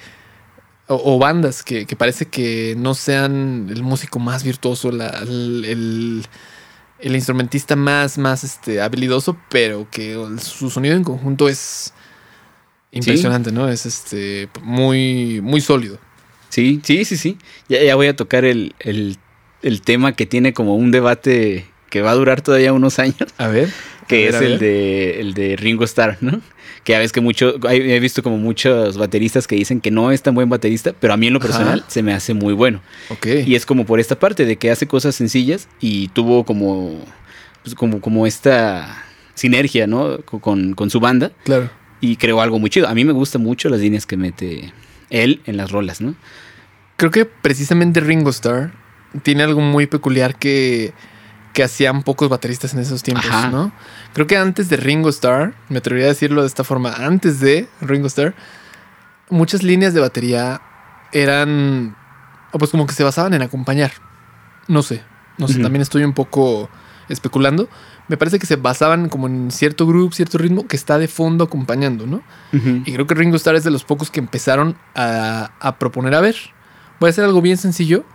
[0.87, 5.63] O, o bandas que, que parece que no sean el músico más virtuoso, la- el,
[5.65, 6.25] el-
[7.01, 11.93] el instrumentista más, más este, habilidoso, pero que el- su sonido en conjunto es
[12.91, 13.69] impresionante, ¿no?
[13.69, 15.99] Es este muy, muy sólido.
[16.49, 17.37] Sí, sí, sí, sí.
[17.69, 18.73] Ya, ya voy a tocar el,
[19.61, 23.17] el, tema que tiene como un debate que va a durar todavía unos años.
[23.37, 23.69] A ver.
[24.07, 26.41] que A es ver, a el de, el de Ringo Starr, ¿no?
[26.83, 30.21] Que ya ves que mucho, he visto como muchos bateristas que dicen que no es
[30.21, 31.89] tan buen baterista, pero a mí en lo personal Ajá.
[31.89, 32.81] se me hace muy bueno.
[33.09, 33.27] Ok.
[33.45, 37.03] Y es como por esta parte de que hace cosas sencillas y tuvo como,
[37.63, 39.03] pues como, como esta
[39.35, 40.19] sinergia, ¿no?
[40.25, 41.69] Co- Con, con su banda Claro.
[42.01, 42.87] y creó algo muy chido.
[42.87, 44.71] A mí me gustan mucho las líneas que mete
[45.09, 46.15] él en las rolas, ¿no?
[46.97, 48.71] Creo que precisamente Ringo Starr
[49.23, 50.93] tiene algo muy peculiar que,
[51.53, 53.49] que hacían pocos bateristas en esos tiempos, Ajá.
[53.49, 53.71] ¿no?
[54.13, 57.67] Creo que antes de Ringo Starr, me atrevería a decirlo de esta forma, antes de
[57.81, 58.33] Ringo Starr,
[59.29, 60.61] muchas líneas de batería
[61.11, 61.95] eran,
[62.51, 63.91] pues como que se basaban en acompañar.
[64.67, 65.03] No sé,
[65.37, 66.69] no sé, también estoy un poco
[67.07, 67.67] especulando.
[68.07, 71.43] Me parece que se basaban como en cierto groove, cierto ritmo que está de fondo
[71.43, 72.21] acompañando, ¿no?
[72.51, 76.21] Y creo que Ringo Starr es de los pocos que empezaron a, a proponer, a
[76.21, 76.35] ver,
[76.99, 78.05] voy a hacer algo bien sencillo,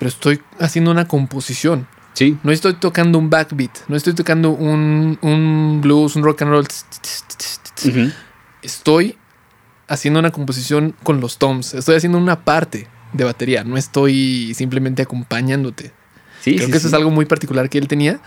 [0.00, 1.86] pero estoy haciendo una composición.
[2.14, 6.50] Sí, No estoy tocando un backbeat, no estoy tocando un, un blues, un rock and
[6.50, 6.66] roll.
[8.62, 9.16] Estoy
[9.86, 15.02] haciendo una composición con los toms, estoy haciendo una parte de batería, no estoy simplemente
[15.02, 15.92] acompañándote.
[16.40, 16.94] Sí, creo sí, que eso sí.
[16.94, 18.20] es algo muy particular que él tenía.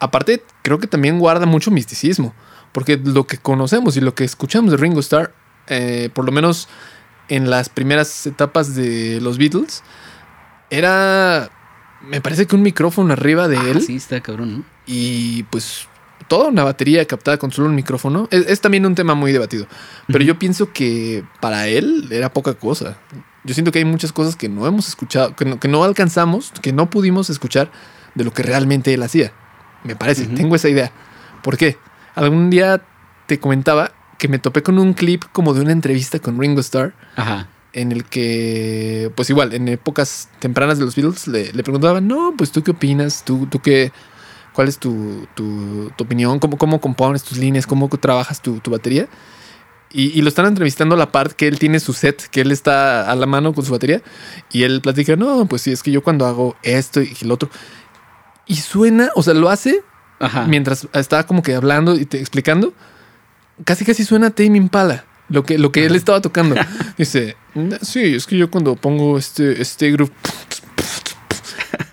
[0.00, 2.34] Aparte, creo que también guarda mucho misticismo,
[2.72, 5.34] porque lo que conocemos y lo que escuchamos de Ringo Starr,
[5.66, 6.68] eh, por lo menos
[7.28, 9.82] en las primeras etapas de los Beatles,
[10.70, 11.50] era,
[12.02, 14.64] me parece que un micrófono arriba de Ah, él sí, está cabrón, ¿no?
[14.86, 15.86] y pues
[16.28, 18.28] toda una batería captada con solo un micrófono.
[18.30, 19.66] Es, es también un tema muy debatido,
[20.08, 22.98] pero yo pienso que para él era poca cosa.
[23.44, 26.52] Yo siento que hay muchas cosas que no hemos escuchado, que no, que no alcanzamos,
[26.60, 27.70] que no pudimos escuchar
[28.14, 29.32] de lo que realmente él hacía.
[29.84, 30.92] Me parece, tengo esa idea.
[31.42, 31.78] ¿Por qué?
[32.14, 32.82] Algún día
[33.26, 36.92] te comentaba que me topé con un clip como de una entrevista con Ringo Starr
[37.16, 37.46] Ajá.
[37.78, 42.34] En el que, pues igual, en épocas tempranas de los Beatles le, le preguntaban, no,
[42.36, 43.92] pues tú qué opinas, tú, tú qué,
[44.52, 48.70] cuál es tu, tu, tu opinión, ¿Cómo, cómo compones tus líneas, cómo trabajas tu, tu
[48.70, 49.08] batería.
[49.90, 52.52] Y, y lo están entrevistando a la parte que él tiene su set, que él
[52.52, 54.02] está a la mano con su batería.
[54.52, 57.48] Y él platica, no, pues sí, es que yo cuando hago esto y el otro.
[58.46, 59.82] Y suena, o sea, lo hace
[60.18, 60.46] Ajá.
[60.46, 62.74] mientras estaba como que hablando y te explicando,
[63.64, 66.56] casi casi suena Tame Impala, lo que, lo que él estaba tocando.
[66.98, 67.36] Dice,
[67.82, 70.10] sí, es que yo cuando pongo este, este groove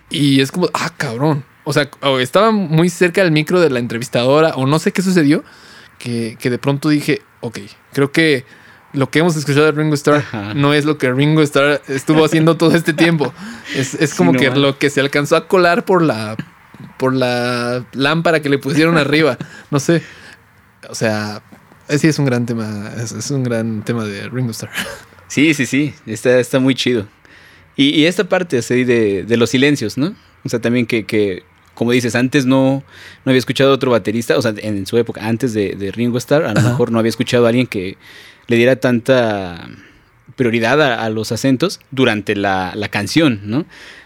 [0.10, 1.44] y es como, ah, cabrón.
[1.66, 5.02] O sea, o estaba muy cerca del micro de la entrevistadora o no sé qué
[5.02, 5.44] sucedió,
[5.98, 7.60] que, que de pronto dije, ok,
[7.92, 8.46] creo que
[8.94, 10.54] lo que hemos escuchado de Ringo Starr Ajá.
[10.54, 13.34] no es lo que Ringo Starr estuvo haciendo todo este tiempo.
[13.76, 16.38] Es, es Sí, como no que lo que se alcanzó a colar por la,
[16.98, 19.38] por la lámpara que le pusieron arriba.
[19.72, 20.02] No sé.
[20.88, 21.42] O sea,
[21.90, 22.92] sí es un gran tema.
[22.98, 24.72] Es, es un gran tema de Ringo Starr.
[25.28, 25.92] Sí, sí, sí.
[26.06, 27.08] Está, está muy chido.
[27.76, 30.16] Y, y esta parte así de, de los silencios, ¿no?
[30.44, 31.42] O sea, también que, que,
[31.74, 32.84] como dices, antes no,
[33.26, 36.20] no había escuchado a otro baterista, o sea, en su época, antes de, de Ringo
[36.20, 36.70] Starr, a lo Ajá.
[36.70, 37.98] mejor no había escuchado a alguien que
[38.48, 39.68] le diera tanta
[40.36, 43.66] prioridad a, a los acentos durante la, la canción, ¿no?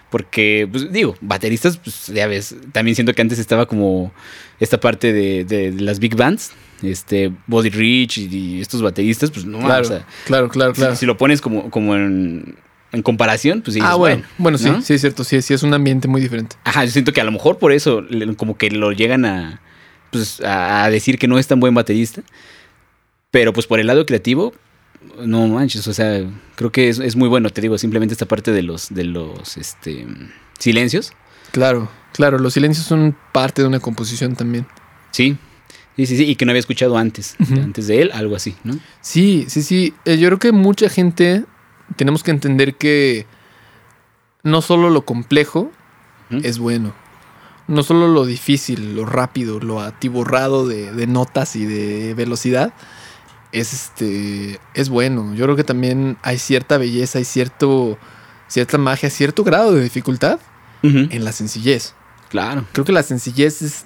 [0.09, 4.13] Porque, pues digo, bateristas, pues ya ves, también siento que antes estaba como
[4.61, 6.53] esta parte de, de- de las big bands,
[6.83, 10.95] este, Body Rich y, y estos bateristas, pues no, claro, o sea, claro, claro, claro.
[10.95, 12.55] Si, lo pones como, como en,
[12.91, 13.79] en comparación, pues sí.
[13.83, 14.81] ah, bueno, bueno, sí, ¿no?
[14.81, 15.23] sí es cierto.
[15.23, 16.55] Sí, sí es un ambiente muy diferente.
[16.63, 18.03] Ajá, yo siento que a lo mejor por eso,
[18.37, 19.61] como que lo llegan a,
[20.11, 22.21] pues, a a decir que no es tan buen baterista.
[23.31, 24.53] Pero pues por el lado creativo,
[25.23, 26.23] no manches, o sea,
[26.55, 29.57] creo que es, es muy bueno, te digo, simplemente esta parte de los, de los
[29.57, 30.07] este,
[30.57, 31.13] silencios.
[31.51, 32.39] Claro, claro.
[32.39, 34.65] Los silencios son parte de una composición también.
[35.11, 35.37] Sí,
[36.05, 38.79] sí, sí, sí, y que no había escuchado antes, antes de él, algo así, ¿no?
[39.01, 39.93] Sí, sí, sí.
[40.05, 41.45] Eh, yo creo que mucha gente
[41.95, 43.25] tenemos que entender que
[44.43, 45.71] no solo lo complejo
[46.29, 46.93] es bueno.
[47.67, 52.73] No solo lo difícil, lo rápido, lo atiborrado de, de notas y de velocidad
[53.51, 55.33] es este es bueno.
[55.35, 57.97] Yo creo que también hay cierta belleza, hay cierto
[58.47, 60.39] cierta magia, cierto grado de dificultad
[60.81, 61.93] en la sencillez.
[62.29, 62.65] Claro.
[62.71, 63.85] Creo que la sencillez es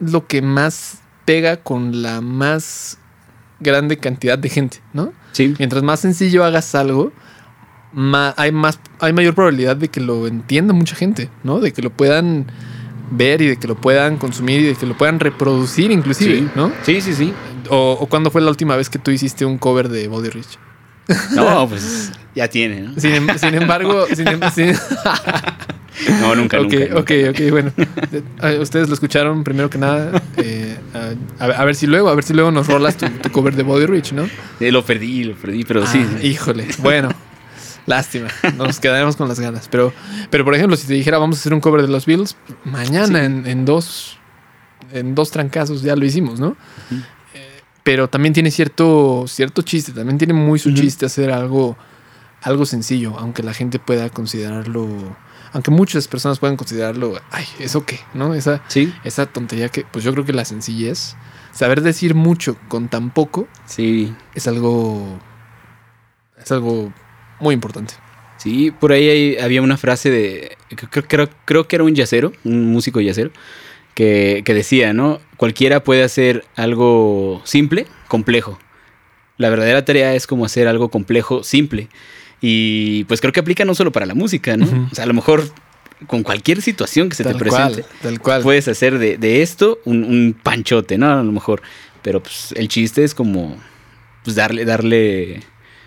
[0.00, 2.98] lo que más pega con la más
[3.60, 5.12] grande cantidad de gente, ¿no?
[5.32, 7.12] Sí, Mientras más sencillo hagas algo,
[8.36, 11.60] hay más, hay mayor probabilidad de que lo entienda mucha gente, ¿no?
[11.60, 12.46] De que lo puedan
[13.10, 16.48] ver y de que lo puedan consumir y de que lo puedan reproducir inclusive, Sí.
[16.56, 16.72] ¿no?
[16.82, 17.32] sí, sí, sí.
[17.70, 20.58] O, o cuándo fue la última vez que tú hiciste un cover de Body Rich.
[21.34, 22.92] No, pues ya tiene, ¿no?
[23.00, 24.74] Sin, em- sin embargo, sin em- sin-
[26.20, 26.98] No, nunca, ok, nunca.
[26.98, 27.72] ok, ok, bueno.
[28.60, 30.20] Ustedes lo escucharon primero que nada.
[30.38, 30.76] eh,
[31.38, 33.62] a, a ver- si luego, a ver si luego nos rolas tu, tu cover de
[33.62, 34.28] Body Rich, ¿no?
[34.58, 36.04] Eh, lo perdí, lo perdí, pero sí.
[36.04, 36.66] Ah, híjole.
[36.78, 37.10] Bueno,
[37.86, 38.26] lástima.
[38.56, 39.68] Nos quedaremos con las ganas.
[39.68, 39.92] Pero,
[40.30, 43.20] pero por ejemplo, si te dijera vamos a hacer un cover de los Beatles, mañana
[43.20, 43.24] Sí.
[43.26, 44.18] en, en dos
[44.92, 46.56] en dos trancazos ya lo hicimos, ¿no?
[47.34, 51.76] Eh, pero también tiene cierto, cierto chiste, también tiene muy su chiste hacer algo,
[52.44, 54.88] algo sencillo, aunque la gente pueda considerarlo,
[55.52, 58.00] aunque muchas personas puedan considerarlo, ay, ¿eso qué?
[58.14, 58.34] ¿No?
[58.34, 61.16] Esa, Sí, esa tontería que, pues yo creo que la sencillez,
[61.52, 64.14] saber decir mucho con tan poco, sí.
[64.34, 65.18] es algo.
[66.42, 66.92] Es algo
[67.40, 67.94] muy importante.
[68.36, 70.56] Sí, por ahí hay- había una frase de.
[70.90, 73.30] Creo, creo, creo que era un yacero, un músico yacero,
[73.94, 75.20] que, que decía, ¿no?
[75.36, 78.58] Cualquiera puede hacer algo simple, complejo.
[79.38, 81.88] La verdadera tarea es como hacer algo complejo, simple.
[82.40, 84.88] Y pues creo que aplica no solo para la música, ¿no?
[84.90, 85.44] O sea, a lo mejor
[86.06, 87.82] con cualquier situación que se te presente.
[87.82, 88.42] cual, tal cual.
[88.42, 91.10] Puedes hacer de, de esto un, un panchote, ¿no?
[91.10, 91.62] A lo mejor.
[92.02, 93.56] Pero pues el chiste es como
[94.24, 95.42] pues darle, darle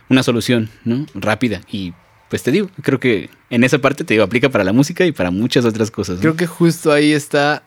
[0.09, 1.05] una solución, ¿no?
[1.13, 1.61] Rápida.
[1.71, 1.93] Y
[2.29, 5.11] pues te digo, creo que en esa parte te digo, aplica para la música y
[5.11, 6.15] para muchas otras cosas.
[6.15, 6.21] ¿no?
[6.21, 7.63] Creo que justo ahí está.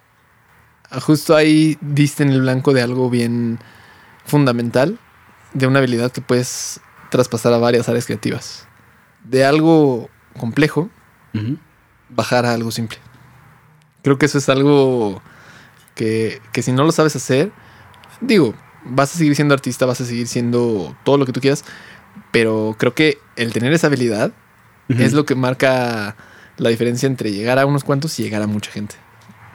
[1.03, 3.59] Justo ahí diste en el blanco de algo bien
[4.25, 4.99] fundamental.
[5.53, 8.67] De una habilidad que puedes traspasar a varias áreas creativas.
[9.25, 10.09] De algo
[10.39, 10.89] complejo,
[12.09, 12.99] bajar a algo simple.
[14.03, 15.23] Creo que eso es algo
[15.95, 17.53] que, que si no lo sabes hacer,
[18.21, 18.55] digo,
[18.85, 21.65] vas a seguir siendo artista, vas a seguir siendo todo lo que tú quieras,
[22.33, 24.33] pero creo que el tener esa habilidad
[24.89, 26.17] es lo que marca
[26.57, 28.97] la diferencia entre llegar a unos cuantos y llegar a mucha gente.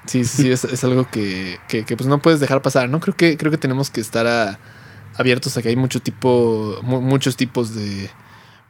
[0.06, 3.00] Sí, sí, sí, es, es algo que, que, que, pues no puedes dejar pasar, ¿no?
[3.00, 4.60] Creo que, creo que tenemos que estar a-
[5.18, 8.10] abiertos a que hay mucho tipo, mu- muchos tipos de,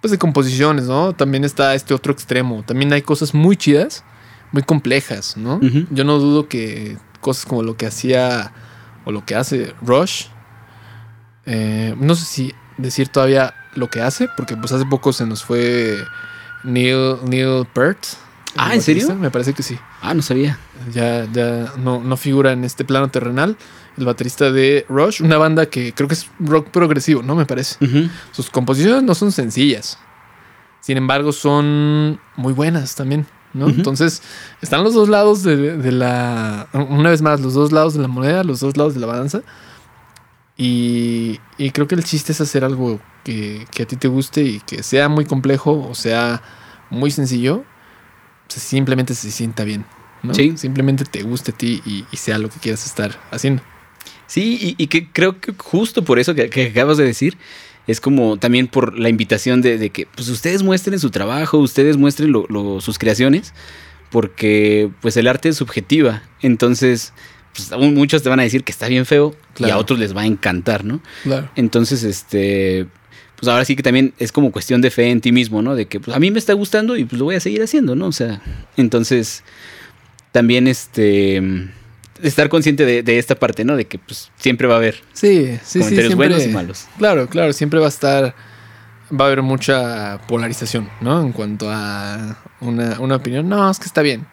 [0.06, 1.14] pues de composiciones, ¿no?
[1.14, 2.62] También está este otro extremo.
[2.64, 4.04] También hay cosas muy chidas,
[4.52, 5.60] muy complejas, ¿no?
[5.90, 8.52] Yo no dudo que cosas como lo que hacía
[9.04, 10.26] o lo que hace Rush,
[11.48, 15.44] eh, no sé si decir todavía lo que hace, porque pues hace poco se nos
[15.44, 15.98] fue
[16.64, 18.06] Neil, Neil Peart.
[18.56, 19.16] Ah, ¿en serio?
[19.16, 19.76] Me parece que sí.
[20.04, 20.60] Ah, no sabía.
[20.94, 23.58] Ya, ya no, no figura en este plano terrenal.
[23.98, 27.36] El baterista de Rush, una banda que creo que es rock progresivo, ¿no?
[27.36, 27.78] Me parece.
[28.32, 29.98] Sus composiciones no son sencillas.
[30.82, 33.70] Sin embargo, son muy buenas también, ¿no?
[33.70, 34.22] Entonces,
[34.62, 36.68] están los dos lados de, de la.
[36.74, 39.42] Una vez más, los dos lados de la moneda, los dos lados de la balanza.
[40.58, 44.42] Y, y creo que el chiste es hacer algo que, que a ti te guste
[44.44, 46.42] y que sea muy complejo o sea
[46.90, 47.64] muy sencillo.
[48.48, 49.86] sea, simplemente se sienta bien.
[50.24, 50.34] ¿no?
[50.34, 50.56] Sí.
[50.58, 53.64] Simplemente te guste a ti y, y sea lo que quieras estar haciendo.
[54.28, 57.38] Sí, y, y que creo que justo por eso que, que acabas de decir,
[57.88, 61.98] es como también por la invitación de, de que pues ustedes muestren su trabajo, ustedes
[61.98, 63.54] muestren lo- lo- sus creaciones,
[64.10, 66.24] porque pues el arte es subjetiva.
[66.42, 67.14] Entonces,
[67.54, 70.22] pues muchos te van a decir que está bien feo y a otros les va
[70.22, 71.02] a encantar, ¿no?
[71.24, 71.50] Claro.
[71.56, 72.88] Entonces, este,
[73.36, 75.76] pues ahora sí que también es como cuestión de fe en ti mismo, ¿no?
[75.76, 77.96] De que pues, a mí me está gustando y pues lo voy a seguir haciendo,
[77.96, 78.08] ¿no?
[78.08, 78.42] O sea,
[78.78, 79.44] entonces
[80.32, 81.42] también este
[82.22, 83.76] estar consciente de, de esta parte, ¿no?
[83.76, 85.80] De que pues siempre va a haber Sí, sí, sí.
[85.80, 86.86] comentarios siempre- buenos y malos.
[86.98, 88.36] Claro, claro, siempre va a estar,
[89.12, 91.22] va a haber mucha polarización, ¿no?
[91.22, 94.26] En cuanto a una, una opinión, no, es que está bien,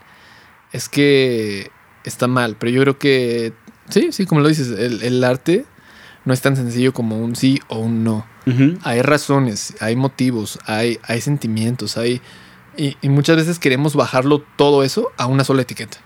[0.72, 1.70] es que
[2.04, 3.52] está mal, pero yo creo que,
[3.90, 5.64] sí, sí, como lo dices, el, el arte
[6.24, 8.26] no es tan sencillo como un sí o un no.
[8.82, 12.20] Hay razones, hay motivos, hay, hay sentimientos, hay...
[12.76, 15.98] Y, y muchas veces queremos bajarlo todo eso a una sola etiqueta,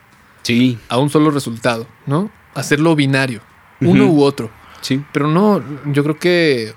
[0.46, 2.30] Sí, a un solo resultado, ¿no?
[2.54, 3.40] Hacerlo binario,
[3.80, 4.48] uno u otro.
[4.80, 5.04] sí.
[5.12, 6.72] Pero no, yo creo que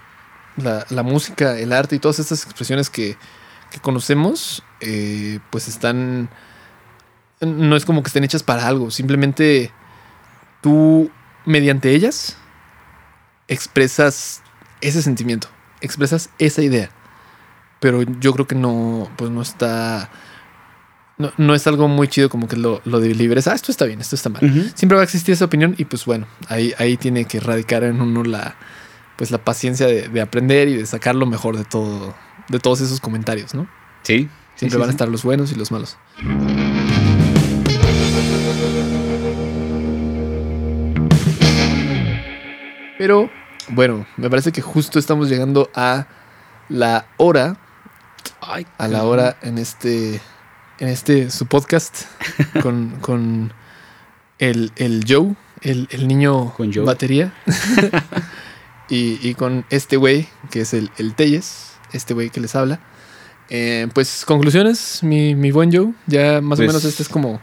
[0.57, 3.15] la, la música, el arte y todas estas expresiones que,
[3.69, 6.31] que conocemos, eh, pues están.
[7.41, 8.89] No es como que estén hechas para algo.
[8.89, 9.71] Simplemente
[10.61, 11.11] tú,
[11.45, 12.37] mediante ellas,
[13.47, 14.41] expresas
[14.81, 15.47] ese sentimiento,
[15.81, 16.89] expresas esa idea.
[17.79, 20.09] Pero yo creo que no, pues no está.
[21.19, 23.45] No, no es algo muy chido como que lo, lo liberes.
[23.49, 24.39] Ah, esto está bien, esto está mal
[24.73, 27.99] siempre va a existir esa opinión y pues bueno, ahí, ahí tiene que radicar en
[27.99, 28.55] uno la,
[29.17, 32.15] pues la paciencia de, de aprender y de sacar lo mejor de todo,
[32.47, 33.67] de todos esos comentarios, ¿no?
[34.03, 34.29] Sí.
[34.55, 34.95] Siempre sí, van a sí.
[34.95, 35.97] estar los buenos y los malos.
[42.97, 43.29] Pero
[43.67, 46.07] bueno, me parece que justo estamos llegando a
[46.69, 47.57] la hora,
[48.39, 50.21] Ay, a la hora en este,
[50.79, 52.03] en este su podcast
[52.61, 53.53] con, con
[54.39, 56.85] el, el Joe, el, el niño Con Joe.
[56.85, 57.33] batería.
[58.89, 62.79] y, y con este güey, que es el, el Telles, este güey que les habla.
[63.49, 65.93] Eh, pues conclusiones, mi, mi buen Joe.
[66.07, 67.41] Ya más Pues- o menos esta es como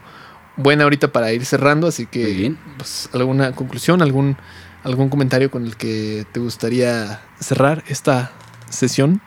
[0.56, 2.58] buena ahorita para ir cerrando, así que bien.
[2.78, 4.36] pues, alguna conclusión, algún,
[4.84, 8.32] algún comentario con el que te gustaría cerrar esta
[8.70, 9.20] sesión.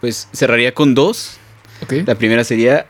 [0.00, 1.38] Pues cerraría con dos.
[2.06, 2.86] La primera sería,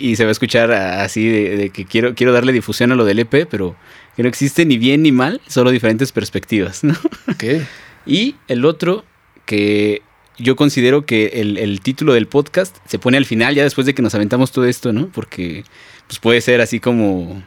[0.00, 2.94] y, y se va a escuchar así de, de que quiero, quiero darle difusión a
[2.94, 3.76] lo del EP, pero
[4.16, 6.94] que no existe ni bien ni mal, solo diferentes perspectivas, ¿no?
[7.28, 7.44] Ok.
[8.06, 9.02] Y el otro,
[9.46, 10.02] que
[10.38, 13.94] yo considero que el, el título del podcast se pone al final, ya después de
[13.94, 15.08] que nos aventamos todo esto, ¿no?
[15.08, 15.64] Porque
[16.06, 17.42] pues puede ser así como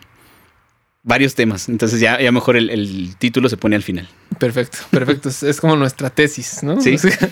[1.03, 1.69] varios temas.
[1.69, 4.09] Entonces ya, ya mejor el, el título se pone al final.
[4.39, 5.29] Perfecto, perfecto.
[5.29, 6.81] es, es como nuestra tesis, ¿no?
[6.81, 6.95] Sí.
[6.95, 7.29] O sea,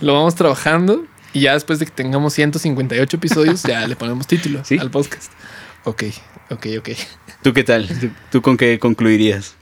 [0.00, 4.64] lo vamos trabajando y ya después de que tengamos 158 episodios, ya le ponemos título
[4.64, 4.78] Sí.
[4.78, 5.30] al podcast.
[5.84, 6.04] Ok,
[6.50, 6.88] ok, ok.
[7.42, 7.86] ¿Tú qué tal?
[8.30, 9.54] ¿Tú, con qué concluirías?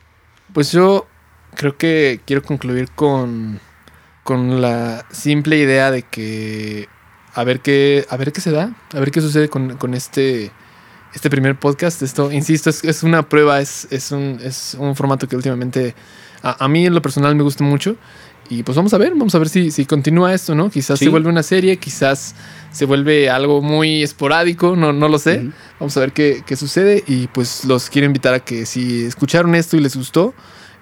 [0.52, 1.08] Pues yo
[1.56, 3.58] creo que quiero concluir con,
[4.22, 6.88] con la simple idea de que
[7.34, 10.52] a ver qué, a ver qué se da, a ver qué sucede con, con este,
[11.14, 12.02] este primer podcast.
[12.02, 15.94] Esto, insisto, es, es una prueba, es, es, un, es un formato que últimamente
[16.42, 17.96] a, a mí en lo personal me gusta mucho.
[18.52, 20.68] Y pues vamos a ver, vamos a ver si, si continúa esto, ¿no?
[20.68, 21.06] Quizás Sí.
[21.06, 22.34] se vuelve una serie, quizás
[22.70, 25.48] se vuelve algo muy esporádico, no, no lo sé.
[25.80, 29.54] Vamos a ver qué, qué sucede y pues los quiero invitar a que si escucharon
[29.54, 30.34] esto y les gustó,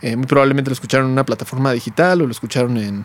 [0.03, 3.05] eh, muy probablemente lo escucharon en una plataforma digital o lo escucharon en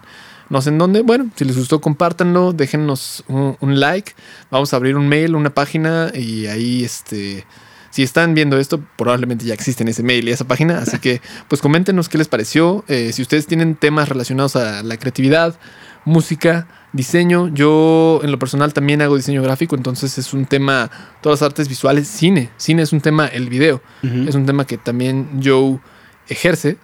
[0.49, 1.01] no sé en dónde.
[1.01, 4.13] Bueno, si les gustó, compártanlo, déjennos un, un like.
[4.49, 7.45] Vamos a abrir un mail, una página y ahí este
[7.95, 10.79] si están viendo esto, probablemente ya existen ese mail y esa página.
[10.79, 12.83] Así que, pues coméntenos qué les pareció.
[12.89, 15.57] Eh, si ustedes tienen temas relacionados a la creatividad,
[16.03, 17.47] música, diseño.
[17.47, 19.77] Yo, en lo personal, también hago diseño gráfico.
[19.77, 20.91] Entonces, es un tema,
[21.21, 22.49] todas las artes visuales, cine.
[22.57, 23.81] Cine es un tema, el video.
[24.03, 25.79] Es un tema que también Joe
[26.27, 26.77] ejerce.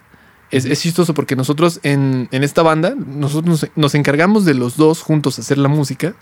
[0.50, 4.78] Es, es chistoso porque nosotros en, en esta banda, nosotros nos, nos encargamos de los
[4.78, 6.14] dos juntos hacer la música.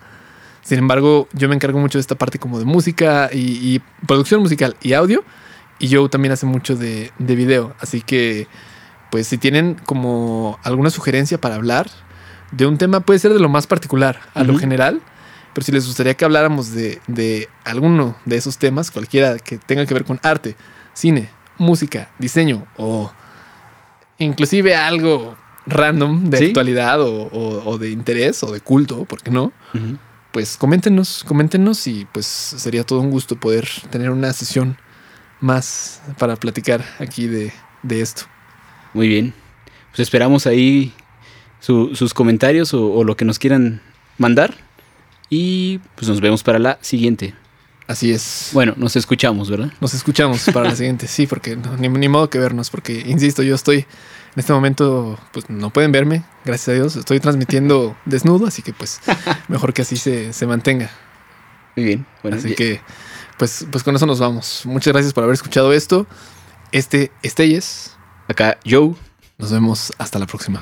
[0.62, 4.40] Sin embargo, yo me encargo mucho de esta parte como de música y, y producción
[4.40, 5.24] musical y audio.
[5.78, 7.74] Y Joe también hace mucho de, de, video.
[7.80, 8.46] Así que,
[9.10, 11.88] pues si tienen como alguna sugerencia para hablar
[12.52, 14.46] de un tema, puede ser de lo más particular a uh -huh.
[14.48, 15.00] lo general.
[15.54, 19.86] Pero si les gustaría que habláramos de, de, alguno de esos temas, cualquiera que tenga
[19.86, 20.54] que ver con arte,
[20.92, 23.10] cine, música, diseño o
[24.18, 25.34] inclusive algo
[25.66, 26.44] random de ¿Sí?
[26.46, 29.52] actualidad o, o, o, de interés o de culto, ¿por qué no?
[29.74, 29.98] Uh -huh
[30.32, 34.76] pues coméntenos, coméntenos y pues sería todo un gusto poder tener una sesión
[35.40, 37.52] más para platicar aquí de,
[37.82, 38.22] de esto.
[38.94, 39.34] Muy bien.
[39.90, 40.92] Pues esperamos ahí
[41.58, 43.80] su, sus comentarios o, o, lo que nos quieran
[44.18, 44.54] mandar.
[45.28, 47.34] Y pues nos vemos para la siguiente.
[47.86, 48.50] Así es.
[48.52, 49.72] Bueno, nos escuchamos, ¿verdad?
[49.80, 53.42] Nos escuchamos para la siguiente, sí, porque no, ni, ni modo que vernos, porque, insisto,
[53.42, 53.86] yo estoy
[54.34, 56.96] en este momento, pues no pueden verme, gracias a Dios.
[56.96, 59.00] Estoy transmitiendo desnudo, así que pues
[59.48, 60.90] mejor que así se, se mantenga.
[61.76, 62.06] Muy bien.
[62.22, 62.80] Bueno, así que
[63.38, 64.62] pues, pues con eso nos vamos.
[64.66, 66.06] Muchas gracias por haber escuchado esto.
[66.72, 67.96] Este Estelles.
[68.28, 68.94] Acá Joe.
[69.38, 70.60] Nos vemos hasta la próxima.